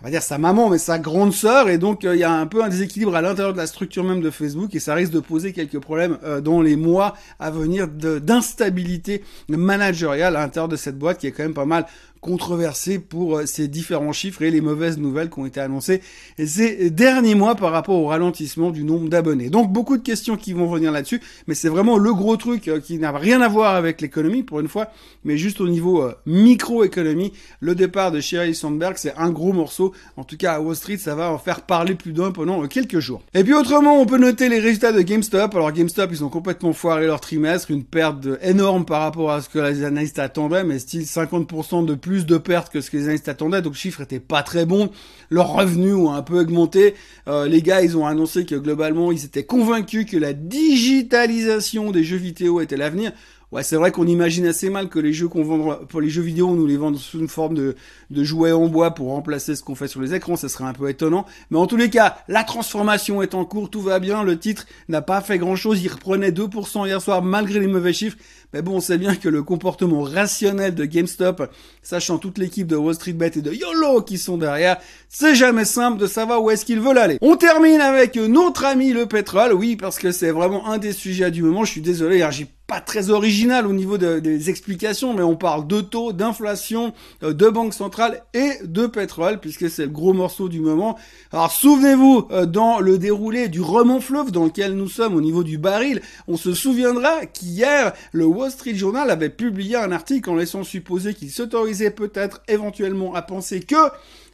on 0.00 0.04
va 0.04 0.10
dire 0.10 0.22
sa 0.22 0.36
maman, 0.36 0.68
mais 0.68 0.78
sa 0.78 0.98
grande 0.98 1.32
sœur, 1.32 1.68
et 1.70 1.78
donc 1.78 2.04
euh, 2.04 2.14
il 2.14 2.20
y 2.20 2.24
a 2.24 2.32
un 2.32 2.46
peu 2.46 2.62
un 2.62 2.68
déséquilibre 2.68 3.16
à 3.16 3.22
l'intérieur 3.22 3.54
de 3.54 3.58
la 3.58 3.66
structure 3.66 4.04
même 4.04 4.20
de 4.20 4.30
Facebook, 4.30 4.74
et 4.74 4.78
ça 4.78 4.94
risque 4.94 5.12
de 5.12 5.20
poser 5.20 5.52
quelques 5.52 5.78
problèmes 5.78 6.18
euh, 6.22 6.40
dans 6.40 6.60
les 6.60 6.76
mois 6.76 7.14
à 7.38 7.50
venir 7.50 7.88
d'instabilité 7.88 9.24
managériale 9.48 10.36
à 10.36 10.40
l'intérieur 10.40 10.68
de 10.68 10.76
cette 10.76 10.98
boîte 10.98 11.18
qui 11.18 11.26
est 11.26 11.32
quand 11.32 11.44
même 11.44 11.54
pas 11.54 11.64
mal 11.64 11.86
controversé 12.26 12.98
pour 12.98 13.38
euh, 13.38 13.46
ces 13.46 13.68
différents 13.68 14.12
chiffres 14.12 14.42
et 14.42 14.50
les 14.50 14.60
mauvaises 14.60 14.98
nouvelles 14.98 15.30
qui 15.30 15.38
ont 15.38 15.46
été 15.46 15.60
annoncées 15.60 16.02
ces 16.44 16.90
derniers 16.90 17.36
mois 17.36 17.54
par 17.54 17.70
rapport 17.70 17.96
au 17.96 18.06
ralentissement 18.06 18.70
du 18.70 18.82
nombre 18.82 19.08
d'abonnés. 19.08 19.48
Donc 19.48 19.72
beaucoup 19.72 19.96
de 19.96 20.02
questions 20.02 20.36
qui 20.36 20.52
vont 20.52 20.66
venir 20.66 20.90
là-dessus, 20.90 21.20
mais 21.46 21.54
c'est 21.54 21.68
vraiment 21.68 21.98
le 21.98 22.12
gros 22.12 22.36
truc 22.36 22.66
euh, 22.66 22.80
qui 22.80 22.98
n'a 22.98 23.12
rien 23.12 23.40
à 23.40 23.48
voir 23.48 23.76
avec 23.76 24.00
l'économie 24.00 24.42
pour 24.42 24.58
une 24.58 24.66
fois, 24.68 24.88
mais 25.24 25.38
juste 25.38 25.60
au 25.60 25.68
niveau 25.68 26.02
euh, 26.02 26.14
microéconomie. 26.26 27.32
Le 27.60 27.74
départ 27.76 28.10
de 28.10 28.20
Sheryl 28.20 28.56
Sandberg, 28.56 28.94
c'est 28.96 29.14
un 29.16 29.30
gros 29.30 29.52
morceau. 29.52 29.92
En 30.16 30.24
tout 30.24 30.36
cas 30.36 30.54
à 30.54 30.60
Wall 30.60 30.74
Street, 30.74 30.98
ça 30.98 31.14
va 31.14 31.30
en 31.30 31.38
faire 31.38 31.60
parler 31.60 31.94
plus 31.94 32.12
d'un 32.12 32.32
pendant 32.32 32.66
quelques 32.66 32.98
jours. 32.98 33.22
Et 33.34 33.44
puis 33.44 33.54
autrement, 33.54 34.00
on 34.00 34.06
peut 34.06 34.18
noter 34.18 34.48
les 34.48 34.58
résultats 34.58 34.92
de 34.92 35.00
GameStop. 35.00 35.54
Alors 35.54 35.70
GameStop, 35.70 36.10
ils 36.10 36.24
ont 36.24 36.28
complètement 36.28 36.72
foiré 36.72 37.06
leur 37.06 37.20
trimestre, 37.20 37.70
une 37.70 37.84
perte 37.84 38.26
énorme 38.42 38.84
par 38.84 39.02
rapport 39.02 39.30
à 39.30 39.40
ce 39.42 39.48
que 39.48 39.60
les 39.60 39.84
analystes 39.84 40.18
attendaient, 40.18 40.64
mais 40.64 40.80
style 40.80 41.02
50% 41.02 41.84
de 41.84 41.94
plus 41.94 42.15
de 42.24 42.38
pertes 42.38 42.72
que 42.72 42.80
ce 42.80 42.90
que 42.90 42.96
les 42.96 43.02
analystes 43.04 43.28
attendaient, 43.28 43.60
donc 43.60 43.74
le 43.74 43.78
chiffre 43.78 44.00
était 44.00 44.20
pas 44.20 44.42
très 44.42 44.64
bon. 44.64 44.90
Leurs 45.28 45.52
revenus 45.52 45.94
ont 45.94 46.12
un 46.12 46.22
peu 46.22 46.40
augmenté. 46.40 46.94
Euh, 47.28 47.46
les 47.48 47.60
gars, 47.60 47.82
ils 47.82 47.98
ont 47.98 48.06
annoncé 48.06 48.46
que 48.46 48.54
globalement, 48.54 49.12
ils 49.12 49.24
étaient 49.24 49.44
convaincus 49.44 50.06
que 50.06 50.16
la 50.16 50.32
digitalisation 50.32 51.90
des 51.90 52.04
jeux 52.04 52.16
vidéo 52.16 52.60
était 52.60 52.76
l'avenir. 52.76 53.12
Ouais, 53.52 53.62
c'est 53.62 53.76
vrai 53.76 53.92
qu'on 53.92 54.08
imagine 54.08 54.44
assez 54.46 54.70
mal 54.70 54.88
que 54.88 54.98
les 54.98 55.12
jeux 55.12 55.28
qu'on 55.28 55.44
vend 55.44 55.76
pour 55.88 56.00
les 56.00 56.08
jeux 56.08 56.22
vidéo, 56.22 56.48
on 56.48 56.54
nous 56.54 56.66
les 56.66 56.76
vend 56.76 56.92
sous 56.96 57.20
une 57.20 57.28
forme 57.28 57.54
de, 57.54 57.76
de 58.10 58.24
jouets 58.24 58.50
en 58.50 58.66
bois 58.66 58.90
pour 58.90 59.10
remplacer 59.10 59.54
ce 59.54 59.62
qu'on 59.62 59.76
fait 59.76 59.86
sur 59.86 60.00
les 60.00 60.14
écrans, 60.14 60.34
ça 60.34 60.48
serait 60.48 60.64
un 60.64 60.72
peu 60.72 60.90
étonnant. 60.90 61.26
Mais 61.50 61.58
en 61.58 61.68
tous 61.68 61.76
les 61.76 61.88
cas, 61.88 62.18
la 62.26 62.42
transformation 62.42 63.22
est 63.22 63.34
en 63.34 63.44
cours, 63.44 63.70
tout 63.70 63.80
va 63.80 64.00
bien, 64.00 64.24
le 64.24 64.36
titre 64.36 64.66
n'a 64.88 65.00
pas 65.00 65.20
fait 65.20 65.38
grand 65.38 65.54
chose, 65.54 65.80
il 65.80 65.86
reprenait 65.86 66.32
2% 66.32 66.88
hier 66.88 67.00
soir 67.00 67.22
malgré 67.22 67.60
les 67.60 67.68
mauvais 67.68 67.92
chiffres. 67.92 68.16
Mais 68.52 68.62
bon, 68.62 68.78
on 68.78 68.80
sait 68.80 68.98
bien 68.98 69.14
que 69.14 69.28
le 69.28 69.44
comportement 69.44 70.02
rationnel 70.02 70.74
de 70.74 70.84
GameStop, 70.84 71.48
sachant 71.82 72.18
toute 72.18 72.38
l'équipe 72.38 72.66
de 72.66 72.74
Wall 72.74 72.94
Street 72.96 73.12
Bet 73.12 73.32
et 73.36 73.42
de 73.42 73.52
YOLO 73.52 74.02
qui 74.02 74.18
sont 74.18 74.38
derrière, 74.38 74.78
c'est 75.08 75.36
jamais 75.36 75.64
simple 75.64 75.98
de 75.98 76.08
savoir 76.08 76.42
où 76.42 76.50
est-ce 76.50 76.64
qu'ils 76.64 76.80
veulent 76.80 76.98
aller. 76.98 77.18
On 77.20 77.36
termine 77.36 77.80
avec 77.80 78.16
notre 78.16 78.64
ami 78.64 78.92
le 78.92 79.06
pétrole, 79.06 79.52
oui, 79.52 79.76
parce 79.76 80.00
que 80.00 80.10
c'est 80.10 80.32
vraiment 80.32 80.68
un 80.68 80.78
des 80.78 80.92
sujets 80.92 81.30
du 81.30 81.44
moment, 81.44 81.64
je 81.64 81.70
suis 81.70 81.80
désolé, 81.80 82.22
hein, 82.22 82.32
j'ai 82.32 82.48
pas 82.66 82.80
très 82.80 83.10
original 83.10 83.66
au 83.66 83.72
niveau 83.72 83.96
des 83.96 84.50
explications, 84.50 85.14
mais 85.14 85.22
on 85.22 85.36
parle 85.36 85.66
de 85.66 85.80
taux, 85.80 86.12
d'inflation, 86.12 86.92
euh, 87.22 87.32
de 87.32 87.48
banque 87.48 87.74
centrale 87.74 88.22
et 88.34 88.52
de 88.64 88.86
pétrole, 88.86 89.38
puisque 89.38 89.70
c'est 89.70 89.84
le 89.84 89.90
gros 89.90 90.12
morceau 90.12 90.48
du 90.48 90.60
moment. 90.60 90.98
Alors 91.32 91.52
souvenez-vous, 91.52 92.26
euh, 92.32 92.46
dans 92.46 92.80
le 92.80 92.98
déroulé 92.98 93.48
du 93.48 93.60
remont 93.60 94.00
fleuve 94.00 94.32
dans 94.32 94.44
lequel 94.44 94.74
nous 94.74 94.88
sommes 94.88 95.14
au 95.14 95.20
niveau 95.20 95.44
du 95.44 95.58
baril, 95.58 96.02
on 96.26 96.36
se 96.36 96.54
souviendra 96.54 97.26
qu'hier, 97.26 97.92
le 98.12 98.24
Wall 98.24 98.50
Street 98.50 98.74
Journal 98.74 99.10
avait 99.10 99.30
publié 99.30 99.76
un 99.76 99.92
article 99.92 100.30
en 100.30 100.34
laissant 100.34 100.64
supposer 100.64 101.14
qu'il 101.14 101.30
s'autorisait 101.30 101.90
peut-être 101.90 102.42
éventuellement 102.48 103.14
à 103.14 103.22
penser 103.22 103.60
que 103.60 103.76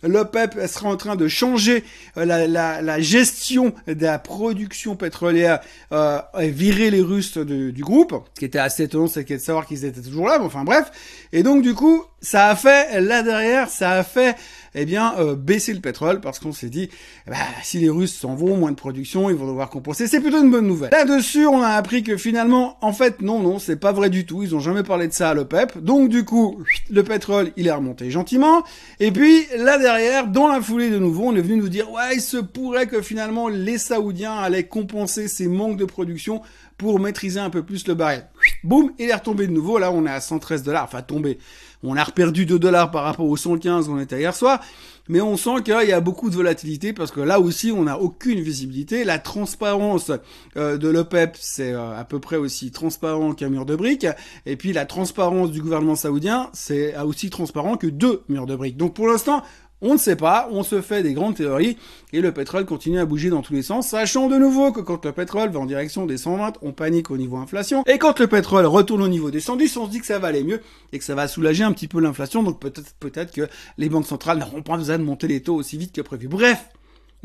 l'OPEP 0.03 0.67
sera 0.67 0.89
en 0.89 0.97
train 0.97 1.17
de 1.17 1.29
changer 1.29 1.85
euh, 2.17 2.25
la, 2.25 2.47
la, 2.47 2.83
la, 2.83 3.01
gestion 3.01 3.73
de 3.87 4.05
la 4.05 4.19
production 4.19 4.97
pétrolière 4.97 5.61
euh, 5.93 6.21
et 6.39 6.51
virer 6.51 6.91
les 6.91 7.01
Russes 7.01 7.39
du 7.39 7.83
groupe, 7.83 8.15
ce 8.35 8.41
qui 8.41 8.45
était 8.45 8.59
assez 8.59 8.85
étonnant, 8.85 9.07
c'est 9.07 9.29
de 9.29 9.39
savoir 9.39 9.67
qu'ils 9.67 9.85
étaient 9.85 10.01
toujours 10.01 10.27
là, 10.27 10.39
mais 10.39 10.45
enfin 10.45 10.65
bref. 10.65 10.91
Et 11.33 11.43
donc 11.43 11.63
du 11.63 11.75
coup, 11.75 12.05
ça 12.21 12.49
a 12.49 12.57
fait, 12.57 13.01
là 13.01 13.23
derrière, 13.23 13.69
ça 13.69 13.93
a 13.93 14.03
fait 14.03 14.37
eh 14.75 14.85
bien, 14.85 15.14
euh, 15.19 15.37
baisser 15.37 15.75
le 15.75 15.81
pétrole 15.81 16.21
parce 16.21 16.38
qu'on 16.38 16.52
s'est 16.52 16.71
dit, 16.71 16.88
bah, 17.26 17.37
si 17.62 17.79
les 17.79 17.91
Russes 17.91 18.14
s'en 18.14 18.35
vont, 18.35 18.57
moins 18.57 18.71
de 18.71 18.76
production, 18.76 19.29
ils 19.31 19.37
vont 19.37 19.47
devoir 19.47 19.71
compenser. 19.71 20.07
C'est 20.07 20.21
plutôt 20.21 20.43
une 20.43 20.50
bonne 20.50 20.67
nouvelle. 20.67 20.91
Là-dessus, 20.93 21.47
on 21.47 21.62
a 21.62 21.69
appris 21.69 22.02
que 22.02 22.17
finalement, 22.17 22.79
en 22.81 22.93
fait, 22.93 23.21
non, 23.21 23.41
non, 23.41 23.59
c'est 23.59 23.76
pas 23.76 23.93
vrai 23.93 24.11
du 24.11 24.25
tout. 24.25 24.43
Ils 24.43 24.55
ont 24.55 24.61
jamais 24.61 24.83
parlé 24.83 25.09
de 25.09 25.12
ça 25.12 25.31
à 25.31 25.35
l'OPEP. 25.35 25.79
Donc, 25.79 26.09
du 26.09 26.25
coup, 26.25 26.62
le 26.91 27.02
pétrole, 27.02 27.52
il 27.57 27.67
est 27.67 27.73
remonté 27.73 28.11
gentiment. 28.11 28.62
Et 29.00 29.11
puis, 29.11 29.47
là 29.57 29.79
derrière, 29.79 30.29
dans 30.29 30.49
la 30.49 30.61
foulée 30.61 30.91
de 30.91 30.99
nouveau, 30.99 31.25
on 31.26 31.37
est 31.37 31.43
venu 31.43 31.57
nous 31.57 31.69
dire, 31.69 31.91
ouais, 31.91 32.14
il 32.14 32.21
se 32.21 32.38
pourrait 32.38 32.87
que 32.87 33.02
finalement, 33.02 33.49
les 33.49 33.79
Saoudiens 33.79 34.35
allaient 34.35 34.64
compenser 34.64 35.29
ces 35.29 35.49
manques 35.49 35.76
de 35.76 35.85
production 35.85 36.43
pour 36.79 36.99
maîtriser 36.99 37.41
un 37.41 37.50
peu 37.50 37.62
plus 37.62 37.87
le 37.87 37.95
baril. 37.95 38.25
Boum, 38.64 38.92
il 38.99 39.11
est 39.11 39.14
retombé 39.14 39.47
de 39.47 39.52
nouveau. 39.52 39.78
Là, 39.78 39.90
on 39.92 40.07
est 40.07 40.11
à 40.11 40.21
113 40.21 40.62
dollars. 40.62 40.85
Enfin, 40.85 41.02
tombé. 41.02 41.38
On 41.83 41.97
a 41.97 42.04
reperdu 42.04 42.47
2 42.47 42.59
dollars 42.59 42.90
par 42.90 43.04
rapport 43.04 43.26
aux 43.26 43.37
115 43.37 43.87
qu'on 43.87 43.99
était 43.99 44.21
hier 44.21 44.35
soir. 44.35 44.61
Mais 45.09 45.21
on 45.21 45.37
sent 45.37 45.62
qu'il 45.64 45.88
y 45.88 45.92
a 45.92 46.00
beaucoup 46.00 46.31
de 46.31 46.37
volatilité 46.37 46.92
parce 46.92 47.11
que 47.11 47.21
là 47.21 47.40
aussi, 47.40 47.73
on 47.73 47.85
n'a 47.85 47.99
aucune 47.99 48.40
visibilité. 48.40 49.02
La 49.02 49.19
transparence 49.19 50.12
euh, 50.57 50.78
de 50.78 50.88
l'OPEP, 50.88 51.37
c'est 51.40 51.73
euh, 51.73 51.99
à 51.99 52.04
peu 52.04 52.21
près 52.21 52.37
aussi 52.37 52.71
transparent 52.71 53.33
qu'un 53.33 53.49
mur 53.49 53.66
de 53.66 53.75
briques. 53.75 54.07
Et 54.47 54.57
puis 54.57 54.73
la 54.73 54.87
transparence 54.87 55.50
du 55.50 55.61
gouvernement 55.61 55.97
saoudien, 55.97 56.50
c'est 56.52 56.97
aussi 56.99 57.31
transparent 57.31 57.76
que 57.76 57.88
deux 57.88 58.23
murs 58.28 58.47
de 58.47 58.54
briques. 58.54 58.76
Donc 58.76 58.95
pour 58.95 59.09
l'instant, 59.09 59.42
on 59.83 59.95
ne 59.95 59.99
sait 59.99 60.17
pas, 60.17 60.49
on 60.53 60.62
se 60.62 60.81
fait 60.81 61.03
des 61.03 61.12
grandes 61.12 61.35
théories 61.35 61.77
et 62.12 62.21
le 62.21 62.33
pétrole 62.33 62.65
continue 62.65 62.99
à 62.99 63.05
bouger 63.05 63.29
dans 63.29 63.43
tous 63.43 63.53
les 63.53 63.62
sens, 63.62 63.89
sachant 63.89 64.29
de 64.29 64.37
nouveau 64.37 64.73
que 64.73 64.81
quand 64.81 65.05
le 65.05 65.12
pétrole 65.12 65.51
va 65.51 65.61
en 65.61 65.67
direction 65.67 66.07
des 66.07 66.17
120, 66.17 66.55
on 66.62 66.73
panique 66.73 67.11
au 67.11 67.17
niveau 67.17 67.37
inflation 67.37 67.83
et 67.87 67.99
quand 67.99 68.19
le 68.21 68.29
pétrole 68.29 68.65
retourne 68.65 69.03
au 69.03 69.09
niveau 69.09 69.31
des 69.31 69.41
110, 69.41 69.77
on 69.77 69.87
se 69.87 69.91
dit 69.91 70.01
que 70.01 70.07
ça 70.07 70.19
va 70.19 70.29
aller 70.29 70.45
mieux 70.45 70.61
et 70.93 70.99
que 70.99 71.05
ça 71.05 71.15
va 71.15 71.29
soulager 71.29 71.65
un 71.65 71.73
petit 71.73 71.89
peu 71.89 72.01
l'inflation, 72.01 72.43
donc 72.43 72.61
peut-être 72.61 72.95
peut-être 73.01 73.33
que 73.33 73.49
les 73.77 73.89
banques 73.89 74.07
centrales 74.07 74.39
n'auront 74.39 74.62
pas 74.62 74.77
besoin 74.77 74.99
de 74.99 75.05
monter 75.05 75.27
les 75.27 75.43
taux 75.43 75.57
aussi 75.57 75.77
vite 75.77 75.93
que 75.93 76.01
prévu. 76.01 76.29
Bref, 76.29 76.69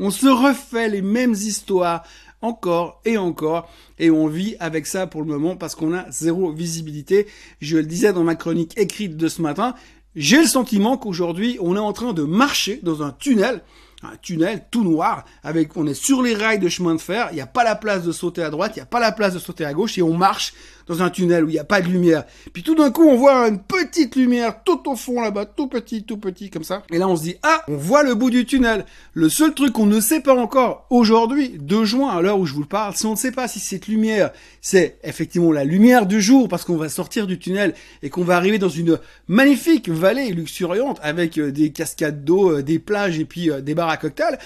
on 0.00 0.10
se 0.10 0.26
refait 0.26 0.88
les 0.88 1.02
mêmes 1.02 1.32
histoires 1.32 2.04
encore 2.40 3.00
et 3.04 3.18
encore 3.18 3.68
et 3.98 4.10
on 4.10 4.28
vit 4.28 4.56
avec 4.60 4.86
ça 4.86 5.06
pour 5.06 5.22
le 5.22 5.26
moment 5.26 5.56
parce 5.56 5.74
qu'on 5.74 5.92
a 5.92 6.08
zéro 6.10 6.52
visibilité. 6.52 7.26
Je 7.60 7.78
le 7.78 7.84
disais 7.84 8.12
dans 8.12 8.22
ma 8.22 8.36
chronique 8.36 8.78
écrite 8.78 9.16
de 9.16 9.28
ce 9.28 9.42
matin, 9.42 9.74
j'ai 10.16 10.38
le 10.38 10.46
sentiment 10.46 10.96
qu'aujourd'hui, 10.96 11.58
on 11.60 11.76
est 11.76 11.80
en 11.80 11.92
train 11.92 12.12
de 12.12 12.22
marcher 12.22 12.80
dans 12.82 13.02
un 13.02 13.12
tunnel 13.12 13.62
un 14.02 14.16
tunnel 14.22 14.64
tout 14.70 14.84
noir, 14.84 15.24
avec, 15.42 15.76
on 15.76 15.86
est 15.86 15.94
sur 15.94 16.22
les 16.22 16.34
rails 16.34 16.58
de 16.58 16.68
chemin 16.68 16.94
de 16.94 17.00
fer, 17.00 17.28
il 17.32 17.34
n'y 17.34 17.40
a 17.40 17.46
pas 17.46 17.64
la 17.64 17.74
place 17.74 18.04
de 18.04 18.12
sauter 18.12 18.42
à 18.42 18.50
droite, 18.50 18.72
il 18.76 18.78
n'y 18.78 18.82
a 18.84 18.86
pas 18.86 19.00
la 19.00 19.12
place 19.12 19.34
de 19.34 19.38
sauter 19.38 19.64
à 19.64 19.74
gauche, 19.74 19.98
et 19.98 20.02
on 20.02 20.16
marche 20.16 20.54
dans 20.88 21.02
un 21.02 21.10
tunnel 21.10 21.44
où 21.44 21.48
il 21.48 21.52
n'y 21.52 21.58
a 21.58 21.64
pas 21.64 21.80
de 21.80 21.88
lumière. 21.88 22.24
Puis 22.52 22.62
tout 22.62 22.74
d'un 22.74 22.90
coup, 22.90 23.06
on 23.06 23.16
voit 23.16 23.48
une 23.48 23.60
petite 23.60 24.16
lumière 24.16 24.62
tout 24.64 24.88
au 24.88 24.96
fond 24.96 25.20
là-bas, 25.20 25.46
tout 25.46 25.68
petit, 25.68 26.02
tout 26.02 26.16
petit 26.16 26.50
comme 26.50 26.64
ça. 26.64 26.82
Et 26.90 26.98
là, 26.98 27.08
on 27.08 27.16
se 27.16 27.22
dit, 27.22 27.36
ah, 27.42 27.62
on 27.68 27.76
voit 27.76 28.02
le 28.02 28.14
bout 28.14 28.30
du 28.30 28.44
tunnel. 28.44 28.84
Le 29.12 29.28
seul 29.28 29.54
truc 29.54 29.72
qu'on 29.72 29.86
ne 29.86 30.00
sait 30.00 30.20
pas 30.20 30.34
encore 30.34 30.86
aujourd'hui, 30.90 31.56
2 31.58 31.84
juin, 31.84 32.10
à 32.10 32.20
l'heure 32.20 32.38
où 32.38 32.46
je 32.46 32.54
vous 32.54 32.62
le 32.62 32.66
parle, 32.66 32.94
si 32.96 33.06
on 33.06 33.12
ne 33.12 33.16
sait 33.16 33.32
pas 33.32 33.48
si 33.48 33.60
cette 33.60 33.88
lumière, 33.88 34.30
c'est 34.60 34.98
effectivement 35.04 35.52
la 35.52 35.64
lumière 35.64 36.06
du 36.06 36.20
jour, 36.20 36.48
parce 36.48 36.64
qu'on 36.64 36.76
va 36.76 36.88
sortir 36.88 37.26
du 37.26 37.38
tunnel 37.38 37.74
et 38.02 38.10
qu'on 38.10 38.24
va 38.24 38.36
arriver 38.36 38.58
dans 38.58 38.68
une 38.68 38.98
magnifique 39.28 39.88
vallée 39.88 40.30
luxuriante 40.30 40.98
avec 41.02 41.38
euh, 41.38 41.50
des 41.50 41.70
cascades 41.70 42.24
d'eau, 42.24 42.58
euh, 42.58 42.62
des 42.62 42.78
plages 42.78 43.18
et 43.18 43.24
puis 43.24 43.50
euh, 43.50 43.60
des 43.60 43.74
bars 43.74 43.88
à 43.88 43.96
cocktails, 43.96 44.38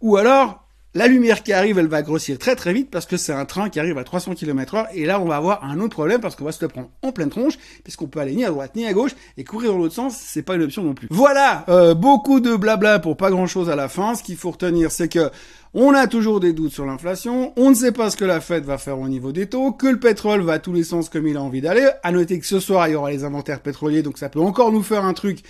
ou 0.00 0.16
alors 0.16 0.64
la 0.92 1.06
lumière 1.06 1.44
qui 1.44 1.52
arrive, 1.52 1.78
elle 1.78 1.86
va 1.86 2.02
grossir 2.02 2.36
très 2.36 2.56
très 2.56 2.72
vite 2.72 2.90
parce 2.90 3.06
que 3.06 3.16
c'est 3.16 3.32
un 3.32 3.44
train 3.44 3.70
qui 3.70 3.78
arrive 3.78 3.96
à 3.96 4.02
300 4.02 4.34
km 4.34 4.74
heure 4.74 4.86
et 4.92 5.06
là 5.06 5.20
on 5.20 5.24
va 5.24 5.36
avoir 5.36 5.62
un 5.64 5.78
autre 5.78 5.94
problème 5.94 6.20
parce 6.20 6.34
qu'on 6.34 6.44
va 6.44 6.50
se 6.50 6.64
le 6.64 6.68
prendre 6.68 6.90
en 7.02 7.12
pleine 7.12 7.30
tronche 7.30 7.54
puisqu'on 7.84 8.08
peut 8.08 8.18
aller 8.18 8.34
ni 8.34 8.44
à 8.44 8.48
droite 8.48 8.74
ni 8.74 8.86
à 8.86 8.92
gauche 8.92 9.12
et 9.36 9.44
courir 9.44 9.70
dans 9.70 9.78
l'autre 9.78 9.94
sens, 9.94 10.16
c'est 10.18 10.42
pas 10.42 10.56
une 10.56 10.62
option 10.62 10.82
non 10.82 10.94
plus. 10.94 11.06
Voilà, 11.10 11.64
euh, 11.68 11.94
beaucoup 11.94 12.40
de 12.40 12.56
blabla 12.56 12.98
pour 12.98 13.16
pas 13.16 13.30
grand 13.30 13.46
chose 13.46 13.70
à 13.70 13.76
la 13.76 13.88
fin. 13.88 14.16
Ce 14.16 14.24
qu'il 14.24 14.36
faut 14.36 14.50
retenir, 14.50 14.90
c'est 14.90 15.08
que 15.08 15.30
on 15.74 15.94
a 15.94 16.08
toujours 16.08 16.40
des 16.40 16.52
doutes 16.52 16.72
sur 16.72 16.84
l'inflation, 16.84 17.52
on 17.56 17.70
ne 17.70 17.74
sait 17.76 17.92
pas 17.92 18.10
ce 18.10 18.16
que 18.16 18.24
la 18.24 18.40
Fed 18.40 18.64
va 18.64 18.76
faire 18.76 18.98
au 18.98 19.06
niveau 19.06 19.30
des 19.30 19.46
taux, 19.46 19.70
que 19.70 19.86
le 19.86 20.00
pétrole 20.00 20.40
va 20.40 20.54
à 20.54 20.58
tous 20.58 20.72
les 20.72 20.82
sens 20.82 21.08
comme 21.08 21.28
il 21.28 21.36
a 21.36 21.42
envie 21.42 21.60
d'aller. 21.60 21.88
À 22.02 22.10
noter 22.10 22.40
que 22.40 22.46
ce 22.46 22.58
soir 22.58 22.88
il 22.88 22.92
y 22.92 22.94
aura 22.96 23.12
les 23.12 23.22
inventaires 23.22 23.60
pétroliers, 23.60 24.02
donc 24.02 24.18
ça 24.18 24.28
peut 24.28 24.40
encore 24.40 24.72
nous 24.72 24.82
faire 24.82 25.04
un 25.04 25.14
truc 25.14 25.44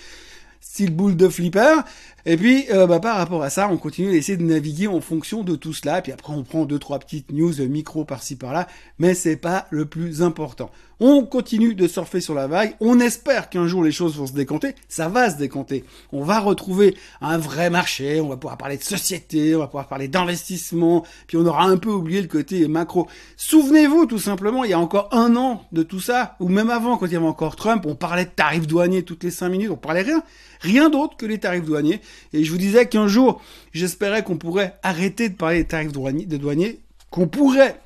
style 0.61 0.95
boule 0.95 1.17
de 1.17 1.29
flipper. 1.29 1.83
Et 2.27 2.37
puis, 2.37 2.67
euh, 2.71 2.87
bah, 2.87 3.01
par 3.01 3.17
rapport 3.17 3.43
à 3.43 3.51
ça, 3.51 3.69
on 3.71 3.77
continue 3.77 4.11
d'essayer 4.11 4.37
de 4.37 4.45
naviguer 4.45 4.87
en 4.87 5.01
fonction 5.01 5.43
de 5.43 5.57
tout 5.57 5.73
cela. 5.73 6.03
Puis 6.03 6.13
après, 6.13 6.33
on 6.33 6.43
prend 6.43 6.65
deux, 6.65 6.79
trois 6.79 6.99
petites 6.99 7.33
news 7.33 7.53
micro 7.69 8.05
par-ci 8.05 8.37
par-là. 8.37 8.67
Mais 8.99 9.15
c'est 9.15 9.37
pas 9.37 9.67
le 9.71 9.87
plus 9.87 10.23
important. 10.23 10.71
On 11.03 11.25
continue 11.25 11.75
de 11.75 11.89
surfer 11.89 12.21
sur 12.21 12.35
la 12.35 12.47
vague. 12.47 12.77
On 12.79 13.01
espère 13.01 13.49
qu'un 13.49 13.67
jour 13.67 13.83
les 13.83 13.91
choses 13.91 14.19
vont 14.19 14.27
se 14.27 14.35
décompter. 14.35 14.75
Ça 14.87 15.09
va 15.09 15.31
se 15.31 15.39
décompter. 15.39 15.85
On 16.13 16.23
va 16.23 16.41
retrouver 16.41 16.95
un 17.23 17.39
vrai 17.39 17.71
marché. 17.71 18.21
On 18.21 18.29
va 18.29 18.37
pouvoir 18.37 18.59
parler 18.59 18.77
de 18.77 18.83
société. 18.83 19.57
On 19.57 19.61
va 19.61 19.67
pouvoir 19.67 19.89
parler 19.89 20.09
d'investissement. 20.09 21.07
Puis 21.27 21.39
on 21.39 21.47
aura 21.47 21.65
un 21.65 21.79
peu 21.79 21.89
oublié 21.89 22.21
le 22.21 22.29
côté 22.29 22.69
macro. 22.69 23.09
Souvenez-vous, 23.39 24.05
tout 24.05 24.19
simplement, 24.19 24.63
il 24.65 24.71
y 24.71 24.75
a 24.75 24.79
encore 24.79 25.09
un 25.13 25.37
an 25.37 25.65
de 25.73 25.83
tout 25.83 26.01
ça, 26.01 26.37
ou 26.39 26.49
même 26.49 26.69
avant, 26.69 26.99
quand 26.99 27.07
il 27.07 27.13
y 27.13 27.17
avait 27.17 27.25
encore 27.25 27.57
Trump, 27.57 27.87
on 27.87 27.95
parlait 27.95 28.27
de 28.27 28.31
tarifs 28.31 28.67
douaniers 28.67 29.03
toutes 29.03 29.25
les 29.25 29.31
cinq 29.31 29.49
minutes. 29.49 29.71
On 29.71 29.77
parlait 29.77 30.03
rien. 30.03 30.23
Rien 30.61 30.91
d'autre 30.91 31.17
que 31.17 31.25
les 31.25 31.39
tarifs 31.39 31.65
douaniers. 31.65 32.03
Et 32.33 32.45
je 32.45 32.51
vous 32.51 32.59
disais 32.59 32.87
qu'un 32.87 33.09
jour, 33.09 33.43
j'espérais 33.73 34.23
qu'on 34.23 34.37
pourrait 34.37 34.79
arrêter 34.83 35.29
de 35.29 35.35
parler 35.35 35.59
des 35.59 35.69
tarifs 35.69 35.93
douaniers, 35.93 36.81
qu'on 37.11 37.29
pourrait 37.29 37.77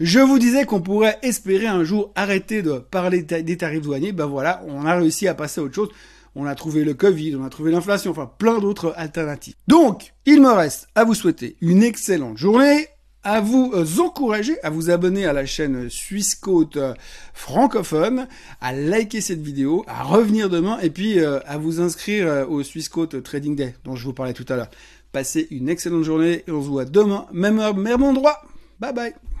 je 0.00 0.18
vous 0.18 0.40
disais 0.40 0.64
qu'on 0.64 0.80
pourrait 0.80 1.18
espérer 1.22 1.68
un 1.68 1.84
jour 1.84 2.10
arrêter 2.16 2.62
de 2.62 2.78
parler 2.78 3.22
des 3.22 3.56
tarifs 3.56 3.82
douaniers. 3.82 4.10
Ben 4.10 4.26
voilà, 4.26 4.60
on 4.66 4.84
a 4.86 4.96
réussi 4.96 5.28
à 5.28 5.34
passer 5.34 5.60
à 5.60 5.64
autre 5.64 5.74
chose. 5.74 5.90
On 6.34 6.46
a 6.46 6.54
trouvé 6.56 6.82
le 6.82 6.94
Covid, 6.94 7.36
on 7.36 7.44
a 7.44 7.48
trouvé 7.48 7.70
l'inflation, 7.70 8.10
enfin 8.10 8.28
plein 8.38 8.58
d'autres 8.58 8.92
alternatives. 8.96 9.54
Donc, 9.68 10.12
il 10.26 10.42
me 10.42 10.50
reste 10.50 10.88
à 10.96 11.04
vous 11.04 11.14
souhaiter 11.14 11.56
une 11.60 11.84
excellente 11.84 12.38
journée, 12.38 12.88
à 13.24 13.40
vous 13.40 13.72
euh, 13.74 13.84
encourager 14.00 14.62
à 14.62 14.70
vous 14.70 14.90
abonner 14.90 15.26
à 15.26 15.32
la 15.32 15.46
chaîne 15.46 15.88
Suisse 15.88 16.34
Côte 16.34 16.76
euh, 16.76 16.94
francophone, 17.32 18.28
à 18.60 18.72
liker 18.72 19.20
cette 19.20 19.40
vidéo, 19.40 19.84
à 19.88 20.04
revenir 20.04 20.50
demain 20.50 20.78
et 20.80 20.90
puis 20.90 21.18
euh, 21.18 21.40
à 21.46 21.56
vous 21.58 21.80
inscrire 21.80 22.46
au 22.48 22.62
Suisse 22.62 22.88
Côte 22.88 23.22
Trading 23.22 23.56
Day 23.56 23.74
dont 23.84 23.96
je 23.96 24.04
vous 24.04 24.12
parlais 24.12 24.34
tout 24.34 24.46
à 24.48 24.56
l'heure. 24.56 24.70
Passez 25.10 25.48
une 25.50 25.68
excellente 25.68 26.04
journée 26.04 26.44
et 26.46 26.50
on 26.50 26.62
se 26.62 26.68
voit 26.68 26.84
demain, 26.84 27.26
même 27.32 27.58
heure, 27.58 27.76
même 27.76 28.02
endroit. 28.02 28.42
Bye 28.78 28.92
bye 28.92 29.33